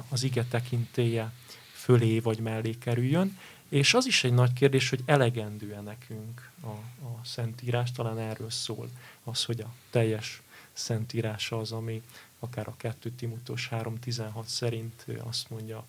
[0.08, 1.32] az ige tekintéje
[1.72, 3.38] fölé vagy mellé kerüljön,
[3.70, 6.66] és az is egy nagy kérdés, hogy elegendő-e nekünk a,
[7.06, 8.88] a Szentírás, talán erről szól
[9.24, 12.02] az, hogy a teljes szentírása az, ami
[12.38, 15.84] akár a 2 Timotos 3.16 szerint azt mondja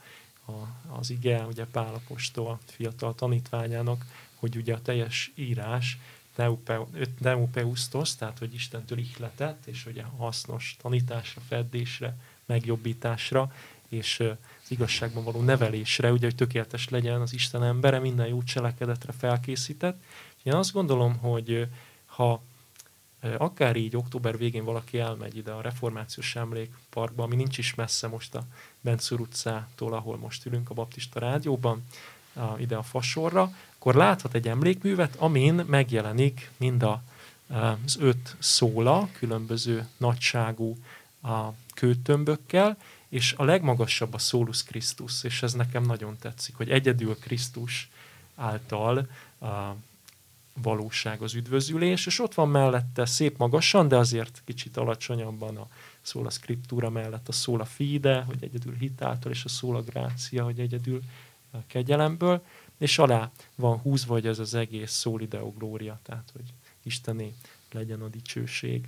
[0.46, 0.52] a,
[1.00, 5.98] az ige, ugye Pálapostól fiatal tanítványának, hogy ugye a teljes írás
[7.20, 13.52] Neupeusztos, tehát hogy Istentől ihletett, és ugye hasznos tanításra, feddésre, megjobbításra,
[13.92, 19.12] és az igazságban való nevelésre, ugye, hogy tökéletes legyen az Isten embere, minden jó cselekedetre
[19.12, 20.04] felkészített.
[20.44, 21.68] Én azt gondolom, hogy
[22.06, 22.44] ha
[23.38, 28.36] akár így október végén valaki elmegy ide a Reformációs Emlékparkba, ami nincs is messze most
[28.36, 28.44] a
[28.82, 31.84] Bencúr utcától, ahol most ülünk a Baptista Rádióban,
[32.34, 37.04] a, ide a fasorra, akkor láthat egy emlékművet, amin megjelenik mind a,
[37.84, 40.78] az öt szóla, különböző nagyságú
[41.22, 42.78] a kőtömbökkel,
[43.12, 47.90] és a legmagasabb a Solus Christus, és ez nekem nagyon tetszik, hogy egyedül Krisztus
[48.36, 49.08] által
[49.42, 49.76] a
[50.54, 55.68] valóság az üdvözülés, és ott van mellette szép magasan, de azért kicsit alacsonyabban a
[56.02, 59.82] szól a scriptúra mellett a szól a fide, hogy egyedül hitáltal, és a szól a
[59.82, 61.02] grácia, hogy egyedül
[61.52, 62.46] a kegyelemből,
[62.78, 67.34] és alá van húzva, hogy ez az egész szól ideo glória, tehát hogy Istené
[67.72, 68.88] legyen a dicsőség.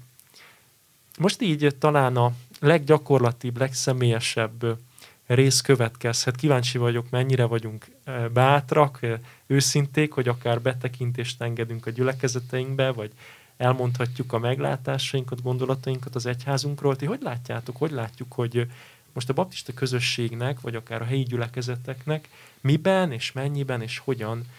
[1.19, 4.77] Most így talán a leggyakorlatibb, legszemélyesebb
[5.25, 6.35] rész következhet.
[6.35, 7.85] Kíváncsi vagyok, mennyire vagyunk
[8.33, 8.99] bátrak,
[9.45, 13.11] őszinték, hogy akár betekintést engedünk a gyülekezeteinkbe, vagy
[13.57, 16.95] elmondhatjuk a meglátásainkat, gondolatainkat az egyházunkról.
[16.95, 18.67] Ti hogy látjátok, hogy látjuk, hogy
[19.13, 22.29] most a baptista közösségnek, vagy akár a helyi gyülekezeteknek
[22.61, 24.49] miben és mennyiben és hogyan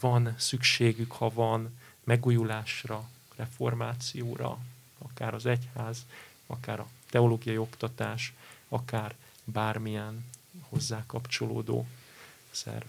[0.00, 4.58] van szükségük, ha van megújulásra, reformációra,
[4.98, 6.06] akár az egyház,
[6.46, 8.32] akár a teológiai oktatás,
[8.68, 10.24] akár bármilyen
[10.68, 11.86] hozzá kapcsolódó
[12.50, 12.86] szerv.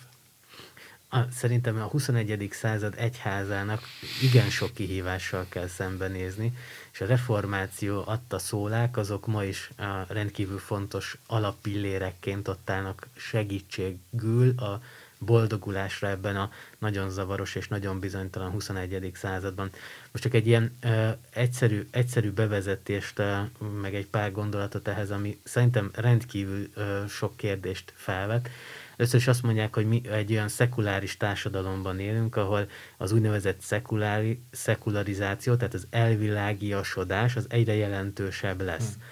[1.11, 2.49] A, szerintem a 21.
[2.51, 3.81] század egyházának
[4.21, 6.57] igen sok kihívással kell szembenézni,
[6.91, 14.59] és a reformáció adta szólák, azok ma is a rendkívül fontos alappillérekként ott állnak segítségül
[14.59, 14.81] a
[15.19, 19.11] boldogulásra ebben a nagyon zavaros és nagyon bizonytalan 21.
[19.13, 19.69] században.
[20.11, 23.37] Most csak egy ilyen ö, egyszerű, egyszerű bevezetést, ö,
[23.81, 28.49] meg egy pár gondolatot ehhez, ami szerintem rendkívül ö, sok kérdést felvet.
[28.97, 34.41] Először is azt mondják, hogy mi egy olyan szekuláris társadalomban élünk, ahol az úgynevezett szekulári,
[34.51, 38.93] szekularizáció, tehát az elvilágiasodás az egyre jelentősebb lesz.
[38.93, 39.03] Hmm.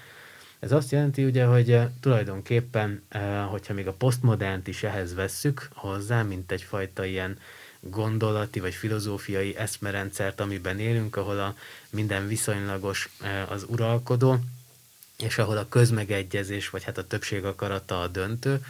[0.60, 5.70] Ez azt jelenti ugye, hogy uh, tulajdonképpen, uh, hogyha még a posztmodernt is ehhez vesszük
[5.74, 7.40] hozzá, mint egyfajta ilyen
[7.80, 11.56] gondolati vagy filozófiai eszmerendszert, amiben élünk, ahol a
[11.90, 14.40] minden viszonylagos uh, az uralkodó,
[15.18, 18.64] és ahol a közmegegyezés, vagy hát a többség akarata a döntő,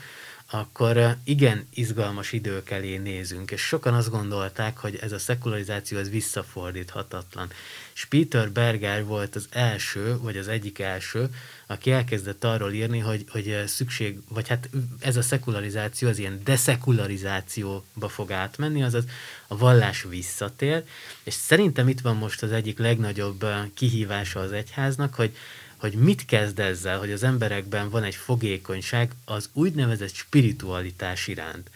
[0.50, 6.10] akkor igen izgalmas idők elé nézünk, és sokan azt gondolták, hogy ez a szekularizáció ez
[6.10, 7.52] visszafordíthatatlan.
[7.94, 11.30] És Peter Berger volt az első, vagy az egyik első,
[11.66, 18.08] aki elkezdett arról írni, hogy, hogy szükség, vagy hát ez a szekularizáció az ilyen desekularizációba
[18.08, 19.04] fog átmenni, azaz
[19.48, 20.84] a vallás visszatér,
[21.24, 25.36] és szerintem itt van most az egyik legnagyobb kihívása az egyháznak, hogy
[25.78, 31.70] hogy mit kezd ezzel, hogy az emberekben van egy fogékonyság az úgynevezett spiritualitás iránt.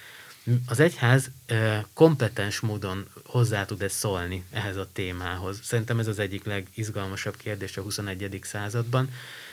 [0.66, 1.30] Az egyház
[1.94, 5.60] kompetens módon hozzá tud ezt szólni ehhez a témához.
[5.64, 8.40] Szerintem ez az egyik legizgalmasabb kérdés a 21.
[8.44, 9.10] században,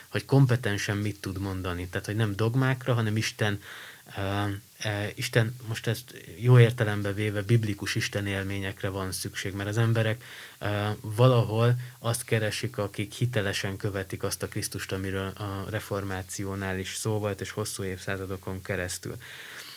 [0.08, 1.88] hogy kompetensen mit tud mondani.
[1.88, 3.60] Tehát, hogy nem dogmákra, hanem Isten
[5.14, 10.24] Isten, most ezt jó értelembe véve biblikus Isten élményekre van szükség, mert az emberek
[11.00, 17.40] valahol azt keresik, akik hitelesen követik azt a Krisztust, amiről a reformációnál is szó volt,
[17.40, 19.16] és hosszú évszázadokon keresztül.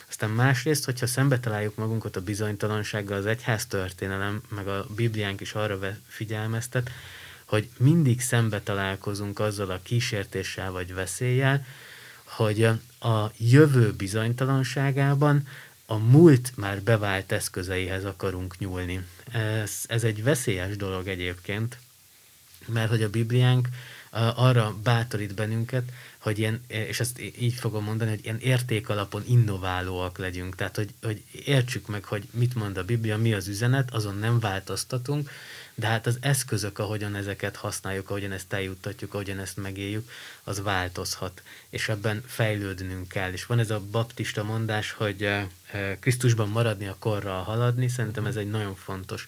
[0.10, 5.54] Aztán másrészt, hogyha szembe találjuk magunkat a bizonytalansággal, az egyház történelem, meg a Bibliánk is
[5.54, 6.92] arra figyelmeztet,
[7.46, 11.66] hogy mindig szembe találkozunk azzal a kísértéssel vagy veszéllyel,
[12.36, 12.64] hogy
[13.00, 15.48] a jövő bizonytalanságában
[15.86, 19.06] a múlt már bevált eszközeihez akarunk nyúlni.
[19.32, 21.78] Ez, ez egy veszélyes dolog egyébként,
[22.66, 23.68] mert hogy a Bibliánk
[24.36, 30.56] arra bátorít bennünket, hogy ilyen, és ezt így fogom mondani, hogy ilyen értékalapon innoválóak legyünk.
[30.56, 34.40] Tehát, hogy, hogy értsük meg, hogy mit mond a Biblia, mi az üzenet, azon nem
[34.40, 35.30] változtatunk,
[35.76, 40.10] de hát az eszközök, ahogyan ezeket használjuk, ahogyan ezt eljuttatjuk, ahogyan ezt megéljük,
[40.44, 43.32] az változhat, és ebben fejlődnünk kell.
[43.32, 48.26] És van ez a baptista mondás, hogy eh, eh, Krisztusban maradni a korral haladni, szerintem
[48.26, 49.28] ez egy nagyon fontos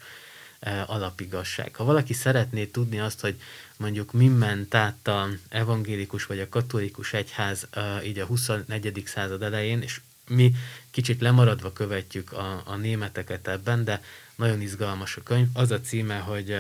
[0.86, 1.76] alapigasság.
[1.76, 3.42] Ha valaki szeretné tudni azt, hogy
[3.78, 7.68] mondjuk mi ment át a evangélikus vagy a katolikus egyház
[8.04, 9.04] így a 24.
[9.06, 10.54] század elején, és mi
[10.92, 14.02] kicsit lemaradva követjük a, a németeket ebben, de
[14.36, 15.48] nagyon izgalmas a könyv.
[15.54, 16.52] Az a címe, hogy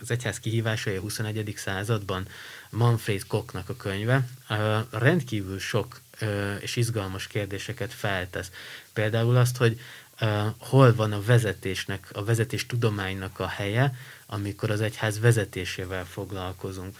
[0.00, 1.54] az egyház kihívásai a 21.
[1.56, 2.26] században
[2.70, 4.28] Manfred Kochnak a könyve.
[4.90, 6.00] Rendkívül sok
[6.60, 8.50] és izgalmas kérdéseket feltesz.
[8.92, 9.80] Például azt, hogy
[10.58, 13.94] hol van a vezetésnek, a vezetés tudománynak a helye,
[14.26, 16.96] amikor az egyház vezetésével foglalkozunk.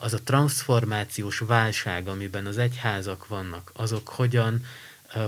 [0.00, 4.64] Az a transformációs válság, amiben az egyházak vannak, azok hogyan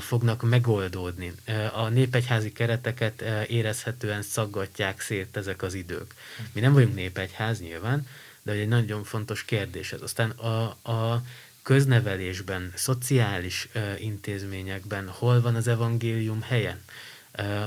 [0.01, 1.33] fognak megoldódni.
[1.73, 6.15] A népegyházi kereteket érezhetően szaggatják szét ezek az idők.
[6.53, 8.07] Mi nem vagyunk népegyház nyilván,
[8.43, 10.01] de egy nagyon fontos kérdés ez.
[10.01, 11.23] Aztán a, a
[11.67, 16.81] köznevelésben, szociális intézményekben hol van az evangélium helyen?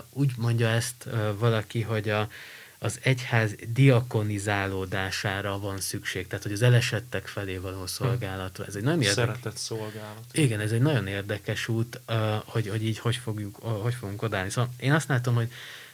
[0.09, 1.07] Úgy mondja ezt
[1.37, 2.29] valaki, hogy a,
[2.77, 8.65] az egyház diakonizálódására van szükség, tehát hogy az elesettek felé való szolgálatra.
[8.65, 9.25] Ez egy nagyon érdekes...
[9.25, 10.23] Szeretett szolgálat.
[10.31, 11.99] Igen, ez egy nagyon érdekes út,
[12.45, 14.49] hogy, hogy így hogy, fogjuk, hogy fogunk odállni.
[14.49, 15.51] Szóval én azt látom, hogy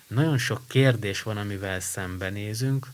[0.08, 2.88] nagyon sok kérdés van, amivel szembenézünk,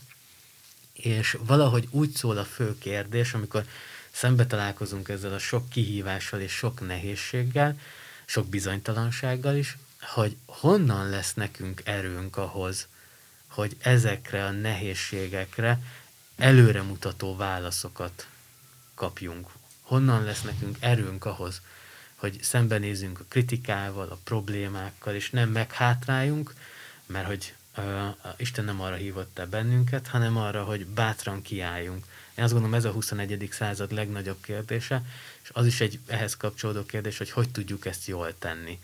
[0.92, 3.64] és valahogy úgy szól a fő kérdés, amikor
[4.12, 7.78] szembe találkozunk ezzel a sok kihívással és sok nehézséggel,
[8.24, 12.88] sok bizonytalansággal is, hogy honnan lesz nekünk erőnk ahhoz,
[13.46, 15.78] hogy ezekre a nehézségekre
[16.36, 18.26] előremutató válaszokat
[18.94, 19.48] kapjunk.
[19.82, 21.60] Honnan lesz nekünk erőnk ahhoz,
[22.14, 26.54] hogy szembenézünk a kritikával, a problémákkal, és nem meghátráljunk,
[27.06, 27.84] mert hogy uh,
[28.36, 32.06] Isten nem arra hívott el bennünket, hanem arra, hogy bátran kiálljunk.
[32.42, 33.48] Én azt gondolom, ez a 21.
[33.50, 35.02] század legnagyobb kérdése,
[35.42, 38.78] és az is egy ehhez kapcsolódó kérdés, hogy hogy tudjuk ezt jól tenni.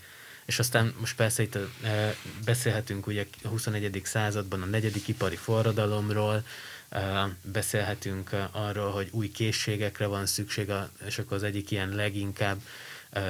[0.45, 4.01] És aztán most persze itt e, beszélhetünk ugye a 21.
[4.03, 6.43] században a negyedik ipari forradalomról,
[6.89, 10.71] e, beszélhetünk arról, hogy új készségekre van szükség,
[11.05, 12.61] és akkor az egyik ilyen leginkább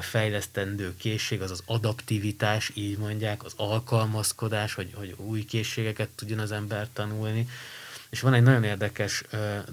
[0.02, 6.52] fejlesztendő készség, az az adaptivitás, így mondják, az alkalmazkodás, hogy, hogy új készségeket tudjon az
[6.52, 7.48] ember tanulni.
[8.10, 9.24] És van egy nagyon érdekes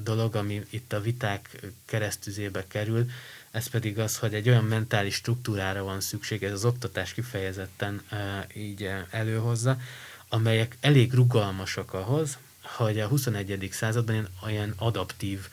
[0.03, 3.11] dolog, ami itt a viták keresztüzébe kerül,
[3.51, 8.03] ez pedig az, hogy egy olyan mentális struktúrára van szükség, ez az oktatás kifejezetten
[8.55, 9.81] így előhozza,
[10.29, 13.69] amelyek elég rugalmasak ahhoz, hogy a 21.
[13.73, 15.49] században olyan adaptív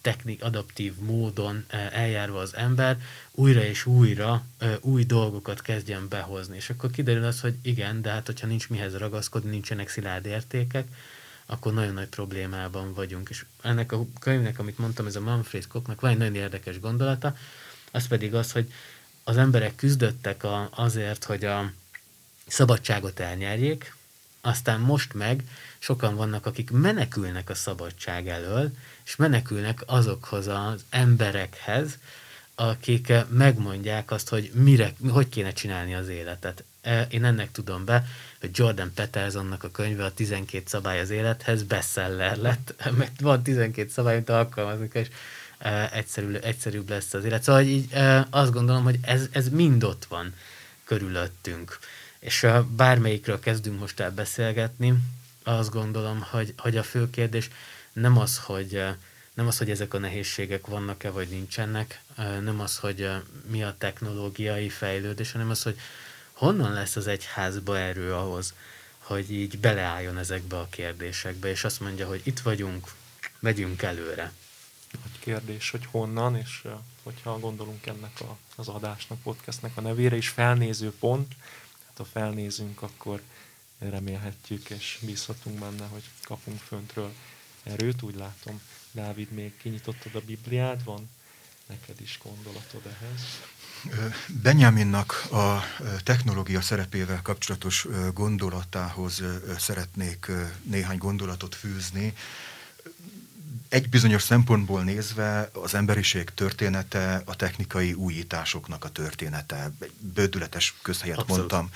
[0.00, 2.96] technik, adaptív módon eljárva az ember
[3.30, 4.44] újra és újra
[4.80, 6.56] új dolgokat kezdjen behozni.
[6.56, 10.86] És akkor kiderül az, hogy igen, de hát hogyha nincs mihez ragaszkodni, nincsenek szilárd értékek,
[11.50, 13.28] akkor nagyon nagy problémában vagyunk.
[13.28, 17.36] És ennek a könyvnek, amit mondtam, ez a Manfred Kochnak van egy nagyon érdekes gondolata,
[17.90, 18.72] az pedig az, hogy
[19.24, 21.72] az emberek küzdöttek a, azért, hogy a
[22.46, 23.94] szabadságot elnyerjék,
[24.40, 25.44] aztán most meg
[25.78, 28.70] sokan vannak, akik menekülnek a szabadság elől,
[29.04, 31.98] és menekülnek azokhoz az emberekhez,
[32.54, 36.64] akik megmondják azt, hogy mire, hogy kéne csinálni az életet.
[36.82, 38.04] E, én ennek tudom be,
[38.40, 43.88] hogy Jordan Petersonnak a könyve a 12 szabály az élethez bestseller lett, mert van 12
[43.88, 45.08] szabály, amit alkalmazni és
[45.58, 47.42] e, egyszerű, egyszerűbb lesz az élet.
[47.42, 50.34] Szóval így e, azt gondolom, hogy ez, ez mind ott van
[50.84, 51.78] körülöttünk.
[52.18, 54.94] És bármelyikről kezdünk most el beszélgetni,
[55.44, 57.50] azt gondolom, hogy, hogy a fő kérdés
[57.92, 58.82] nem az, hogy
[59.34, 63.10] nem az, hogy ezek a nehézségek vannak-e, vagy nincsenek, nem az, hogy
[63.50, 65.76] mi a technológiai fejlődés, hanem az, hogy
[66.40, 68.54] honnan lesz az egyházba erő ahhoz,
[68.98, 72.92] hogy így beleálljon ezekbe a kérdésekbe, és azt mondja, hogy itt vagyunk,
[73.38, 74.32] megyünk előre.
[74.92, 76.66] Nagy kérdés, hogy honnan, és
[77.02, 81.34] hogyha gondolunk ennek a, az adásnak, podcastnek a nevére is, felnéző pont,
[81.86, 83.22] hát ha felnézünk, akkor
[83.78, 87.12] remélhetjük és bízhatunk benne, hogy kapunk föntről
[87.62, 88.60] erőt, úgy látom.
[88.92, 91.10] Dávid, még kinyitottad a Bibliát, van
[91.70, 93.20] neked is gondolatod ehhez?
[94.42, 95.62] Benjaminnak a
[96.02, 99.22] technológia szerepével kapcsolatos gondolatához
[99.58, 100.30] szeretnék
[100.62, 102.14] néhány gondolatot fűzni.
[103.68, 109.70] Egy bizonyos szempontból nézve az emberiség története a technikai újításoknak a története.
[109.80, 111.50] Egy bődületes közhelyet Abszolút.
[111.50, 111.70] mondtam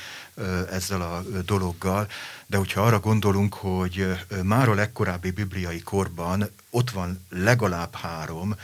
[0.70, 2.08] ezzel a dologgal,
[2.46, 8.54] de hogyha arra gondolunk, hogy már a legkorábbi bibliai korban ott van legalább három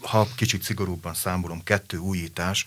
[0.00, 2.64] ha kicsit szigorúbban számolom, kettő újítás,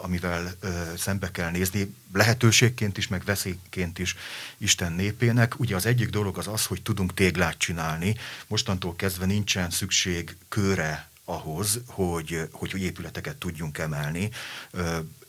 [0.00, 0.54] amivel
[0.96, 4.16] szembe kell nézni, lehetőségként is, meg veszélyként is
[4.58, 5.60] Isten népének.
[5.60, 11.08] Ugye az egyik dolog az az, hogy tudunk téglát csinálni, mostantól kezdve nincsen szükség kőre
[11.28, 14.30] ahhoz, hogy, hogy, hogy épületeket tudjunk emelni.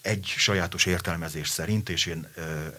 [0.01, 2.27] Egy sajátos értelmezés szerint, és én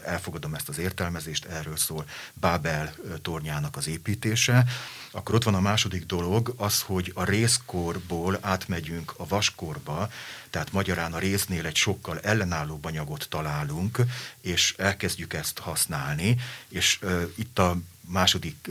[0.04, 2.04] elfogadom ezt az értelmezést, erről szól
[2.34, 4.64] Bábel tornyának az építése,
[5.10, 10.10] akkor ott van a második dolog, az, hogy a részkorból átmegyünk a vaskorba,
[10.50, 13.98] tehát magyarán a résznél egy sokkal ellenállóbb anyagot találunk,
[14.40, 16.36] és elkezdjük ezt használni,
[16.68, 17.76] és uh, itt a
[18.08, 18.70] második,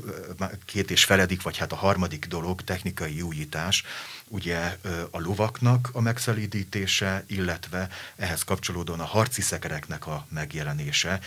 [0.65, 3.83] két és feledik, vagy hát a harmadik dolog, technikai újítás,
[4.27, 4.77] ugye
[5.11, 11.19] a lovaknak a megszelídítése, illetve ehhez kapcsolódóan a harci szekereknek a megjelenése,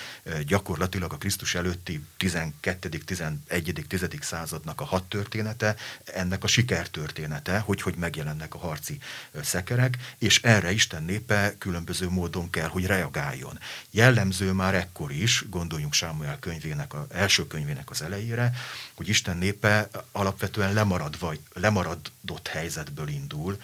[0.47, 4.07] gyakorlatilag a Krisztus előtti 12., 11., 10.
[4.21, 8.99] századnak a hat története, ennek a sikertörténete, hogy hogy megjelennek a harci
[9.43, 13.59] szekerek, és erre Isten népe különböző módon kell, hogy reagáljon.
[13.91, 18.53] Jellemző már ekkor is, gondoljunk Sámuel könyvének, a első könyvének az elejére,
[18.95, 23.61] hogy Isten népe alapvetően lemaradva, lemaradott helyzetből indul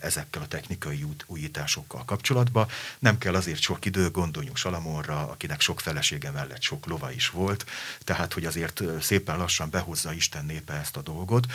[0.00, 2.68] ezekkel a technikai újításokkal kapcsolatban.
[2.98, 7.66] Nem kell azért sok idő, gondoljunk Salamonra, akinek sok felesége mellett sok lova is volt,
[8.04, 11.46] tehát hogy azért szépen lassan behozza Isten népe ezt a dolgot.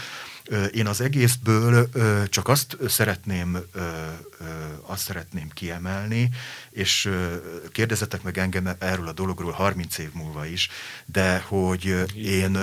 [0.71, 1.89] Én az egészből
[2.29, 3.57] csak azt szeretném,
[4.81, 6.29] azt szeretném kiemelni,
[6.69, 7.09] és
[7.71, 10.69] kérdezetek meg engem erről a dologról 30 év múlva is,
[11.05, 12.57] de hogy én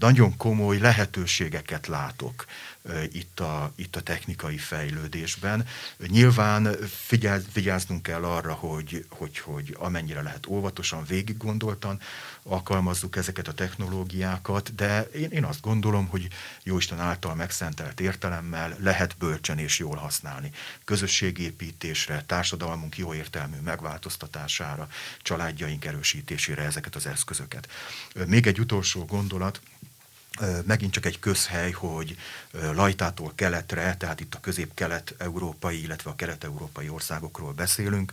[0.00, 2.44] nagyon komoly lehetőségeket látok
[3.12, 5.66] itt a, itt a technikai fejlődésben.
[6.06, 12.00] Nyilván figyel, vigyáznunk kell arra, hogy, hogy, hogy amennyire lehet óvatosan, végig gondoltan
[12.44, 16.28] alkalmazzuk ezeket a technológiákat, de én, én azt gondolom, hogy
[16.62, 20.50] Jóisten által megszentelt értelemmel lehet bölcsen és jól használni.
[20.84, 24.88] Közösségépítésre, társadalmunk jó értelmű megváltoztatására,
[25.22, 27.68] családjaink erősítésére ezeket az eszközöket.
[28.26, 29.60] Még egy utolsó gondolat,
[30.64, 32.16] megint csak egy közhely, hogy
[32.52, 38.12] Lajtától keletre, tehát itt a közép-kelet-európai, illetve a kelet-európai országokról beszélünk.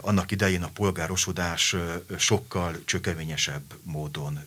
[0.00, 1.76] Annak idején a polgárosodás
[2.18, 4.38] sokkal csökeményesebb módon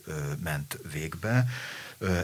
[0.43, 1.45] ment végbe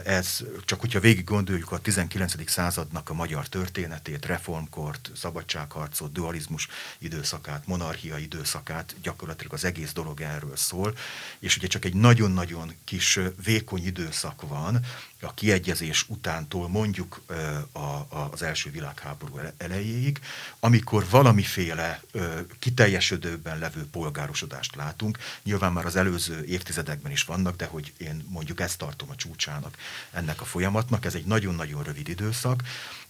[0.04, 2.50] ez csak hogyha végig gondoljuk a 19.
[2.50, 6.68] századnak a magyar történetét, reformkort, szabadságharcot, dualizmus
[6.98, 10.96] időszakát, monarchia időszakát, gyakorlatilag az egész dolog erről szól,
[11.38, 14.84] és ugye csak egy nagyon-nagyon kis vékony időszak van,
[15.22, 17.22] a kiegyezés utántól mondjuk
[17.72, 20.20] a, az első világháború elejéig,
[20.60, 22.00] amikor valamiféle
[22.58, 25.18] kiteljesedőben levő polgárosodást látunk.
[25.42, 29.76] Nyilván már az előző évtizedekben is vannak, de hogy én mondjuk ezt tartom a csúcsának
[30.12, 32.62] ennek a folyamatnak, ez egy nagyon-nagyon rövid időszak,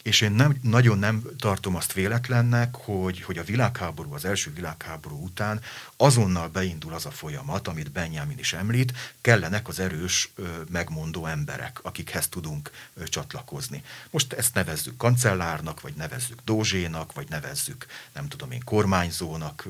[0.02, 5.24] és én nem, nagyon nem tartom azt véletlennek, hogy, hogy a világháború, az első világháború
[5.24, 5.60] után
[5.96, 10.32] azonnal beindul az a folyamat, amit Benjamin is említ, kellenek az erős,
[10.70, 12.70] megmondó emberek, akikhez tudunk
[13.04, 13.82] csatlakozni.
[14.10, 19.68] Most ezt nevezzük kancellárnak, vagy nevezzük dózsénak, vagy nevezzük, nem tudom én, kormányzónak,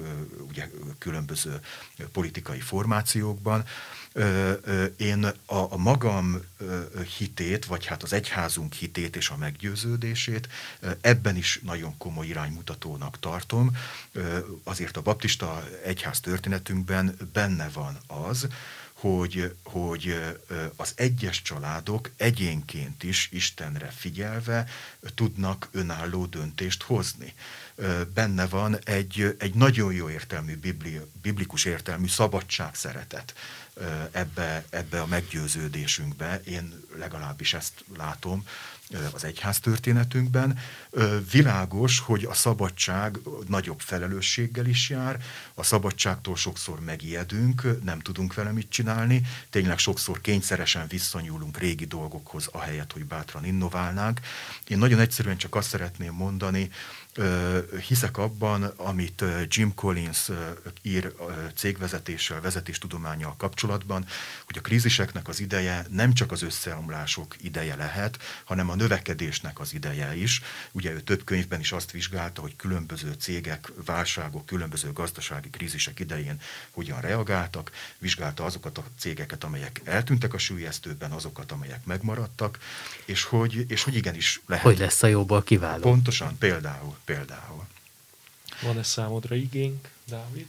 [0.48, 1.60] ugye különböző
[2.12, 3.64] politikai formációkban.
[4.96, 6.40] Én a, magam
[7.18, 10.48] hitét, vagy hát az egyházunk hitét és a meggyőződését
[11.00, 13.76] ebben is nagyon komoly iránymutatónak tartom.
[14.64, 18.46] Azért a baptista egyház történetünkben benne van az,
[19.02, 20.22] hogy, hogy
[20.76, 24.68] az egyes családok egyénként is Istenre figyelve
[25.14, 27.34] tudnak önálló döntést hozni.
[28.14, 33.34] Benne van egy, egy nagyon jó értelmű, bibli, biblikus értelmű szabadság szeretet
[34.10, 36.40] ebbe, ebbe a meggyőződésünkbe.
[36.44, 38.44] Én legalábbis ezt látom
[39.12, 40.58] az egyház történetünkben.
[41.30, 43.18] Világos, hogy a szabadság
[43.48, 45.22] nagyobb felelősséggel is jár,
[45.54, 52.46] a szabadságtól sokszor megijedünk, nem tudunk vele mit csinálni, tényleg sokszor kényszeresen visszanyúlunk régi dolgokhoz,
[52.46, 54.20] ahelyett, hogy bátran innoválnánk.
[54.66, 56.70] Én nagyon egyszerűen csak azt szeretném mondani,
[57.88, 60.30] hiszek abban, amit Jim Collins
[60.82, 61.14] ír
[61.54, 64.06] cégvezetéssel, vezetéstudományjal kapcsolatban,
[64.44, 69.74] hogy a kríziseknek az ideje nem csak az összeomlások ideje lehet, hanem a növekedésnek az
[69.74, 70.42] ideje is.
[70.72, 76.40] Ugye ő több könyvben is azt vizsgálta, hogy különböző cégek, válságok, különböző gazdasági krízisek idején
[76.70, 82.58] hogyan reagáltak, vizsgálta azokat a cégeket, amelyek eltűntek a sülyeztőben, azokat, amelyek megmaradtak,
[83.04, 84.64] és hogy, és hogy igenis lehet.
[84.64, 85.80] Hogy lesz a jóból kiváló.
[85.80, 87.66] Pontosan, például például.
[88.62, 90.46] Van-e számodra igénk, Dávid?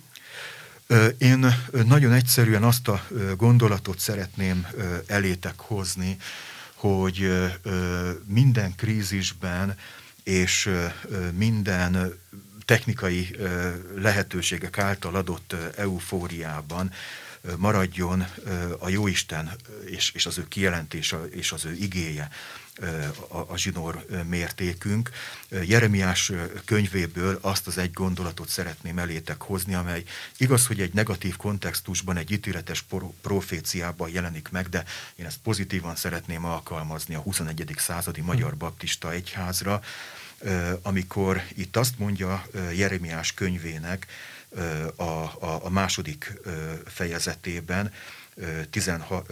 [1.17, 4.67] Én nagyon egyszerűen azt a gondolatot szeretném
[5.07, 6.17] elétek hozni,
[6.73, 7.31] hogy
[8.25, 9.77] minden krízisben
[10.23, 10.69] és
[11.31, 12.19] minden
[12.65, 13.35] technikai
[13.95, 16.91] lehetőségek által adott eufóriában
[17.57, 18.25] maradjon
[18.79, 19.51] a Jóisten
[19.85, 22.29] és, és az ő kijelentése és az ő igéje
[23.27, 25.09] a, a zsinór mértékünk.
[25.49, 26.31] Jeremiás
[26.65, 30.03] könyvéből azt az egy gondolatot szeretném elétek hozni, amely
[30.37, 32.85] igaz, hogy egy negatív kontextusban, egy ítéletes
[33.21, 34.83] proféciában jelenik meg, de
[35.15, 37.73] én ezt pozitívan szeretném alkalmazni a 21.
[37.77, 39.81] századi Magyar Baptista Egyházra,
[40.81, 44.07] amikor itt azt mondja Jeremiás könyvének
[44.95, 46.33] a, a, a második
[46.85, 47.91] fejezetében,
[48.69, 49.23] 13.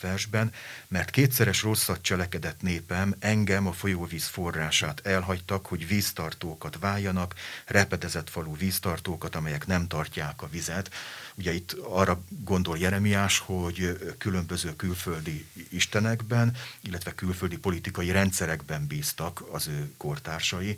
[0.00, 0.52] versben,
[0.88, 7.34] mert kétszeres rosszat cselekedett népem, engem a folyóvíz forrását elhagytak, hogy víztartókat váljanak,
[7.66, 10.90] repedezett falú víztartókat, amelyek nem tartják a vizet.
[11.34, 19.66] Ugye itt arra gondol Jeremiás, hogy különböző külföldi istenekben, illetve külföldi politikai rendszerekben bíztak az
[19.66, 20.76] ő kortársai.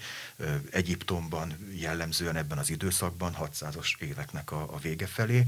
[0.70, 5.44] Egyiptomban jellemzően ebben az időszakban, 600-as éveknek a, a vége felé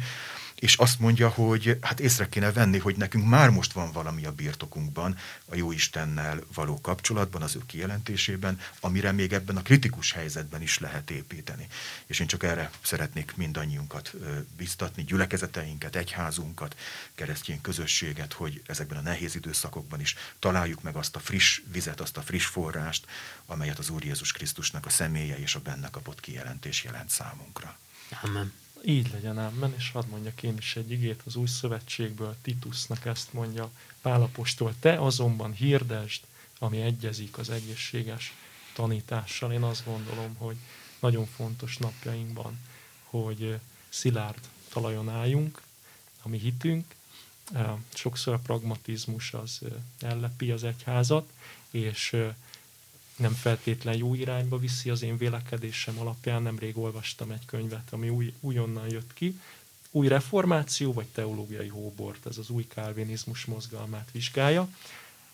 [0.59, 4.32] és azt mondja, hogy hát észre kéne venni, hogy nekünk már most van valami a
[4.32, 10.62] birtokunkban, a jó Istennel való kapcsolatban, az ő kijelentésében, amire még ebben a kritikus helyzetben
[10.62, 11.66] is lehet építeni.
[12.07, 14.14] És én csak erre szeretnék mindannyiunkat
[14.57, 16.76] biztatni, gyülekezeteinket, egyházunkat,
[17.14, 22.16] keresztény közösséget, hogy ezekben a nehéz időszakokban is találjuk meg azt a friss vizet, azt
[22.16, 23.07] a friss forrást,
[23.46, 27.78] amelyet az Úr Jézus Krisztusnak a személye és a benne kapott kijelentés jelent számunkra.
[28.22, 28.52] Amen.
[28.87, 33.32] Így legyen ámmen, és hadd mondjak én is egy igét az új szövetségből, Titusnak ezt
[33.32, 33.70] mondja
[34.03, 36.22] Pálapostól, te azonban hirdesd,
[36.59, 38.32] ami egyezik az egészséges
[38.74, 39.53] tanítással.
[39.53, 40.57] Én azt gondolom, hogy
[41.01, 42.59] nagyon fontos napjainkban,
[43.03, 43.59] hogy
[43.89, 45.62] szilárd talajon álljunk,
[46.22, 46.95] ami hitünk,
[47.95, 49.61] sokszor a pragmatizmus az
[50.01, 51.32] ellepi az egyházat,
[51.70, 52.16] és
[53.17, 56.43] nem feltétlen jó irányba viszi az én vélekedésem alapján.
[56.43, 59.41] Nemrég olvastam egy könyvet, ami új, újonnan jött ki.
[59.91, 64.69] Új reformáció vagy teológiai hóbort, ez az új kálvinizmus mozgalmát vizsgálja,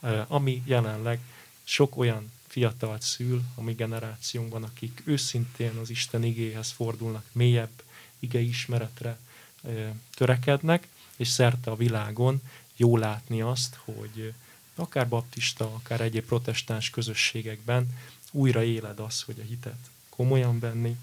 [0.00, 1.20] eh, ami jelenleg
[1.64, 7.82] sok olyan fiatal szül a mi generációnkban, akik őszintén az Isten igéhez fordulnak, mélyebb
[8.18, 9.18] igeismeretre
[9.62, 12.40] eh, törekednek, és szerte a világon
[12.76, 14.32] jó látni azt, hogy
[14.80, 17.98] akár baptista, akár egyéb protestáns közösségekben
[18.30, 20.96] újra éled az, hogy a hitet komolyan venni.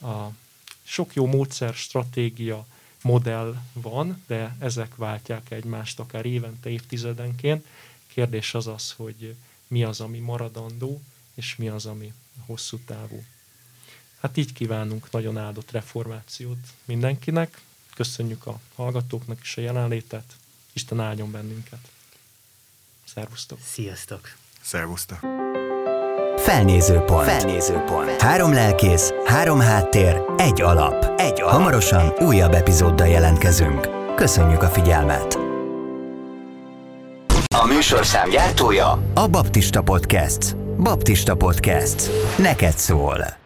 [0.00, 0.26] A
[0.82, 2.66] sok jó módszer, stratégia,
[3.02, 7.66] modell van, de ezek váltják egymást akár évente, évtizedenként.
[8.06, 9.34] Kérdés az az, hogy
[9.66, 11.02] mi az, ami maradandó,
[11.34, 12.12] és mi az, ami
[12.46, 13.24] hosszú távú.
[14.20, 17.60] Hát így kívánunk nagyon áldott reformációt mindenkinek.
[17.94, 20.36] Köszönjük a hallgatóknak is a jelenlétet.
[20.72, 21.97] Isten áldjon bennünket!
[23.14, 23.58] Szervusztok!
[23.72, 24.20] Sziasztok!
[24.62, 25.18] Szervusztok!
[26.36, 27.24] Felnézőpont.
[27.30, 28.20] Felnézőpont.
[28.20, 31.20] Három lelkész, három háttér, egy alap.
[31.20, 31.52] Egy alap.
[31.52, 33.88] Hamarosan újabb epizóddal jelentkezünk.
[34.16, 35.38] Köszönjük a figyelmet!
[37.54, 40.56] A műsorszám gyártója a Baptista Podcast.
[40.56, 42.10] Baptista Podcast.
[42.38, 43.37] Neked szól.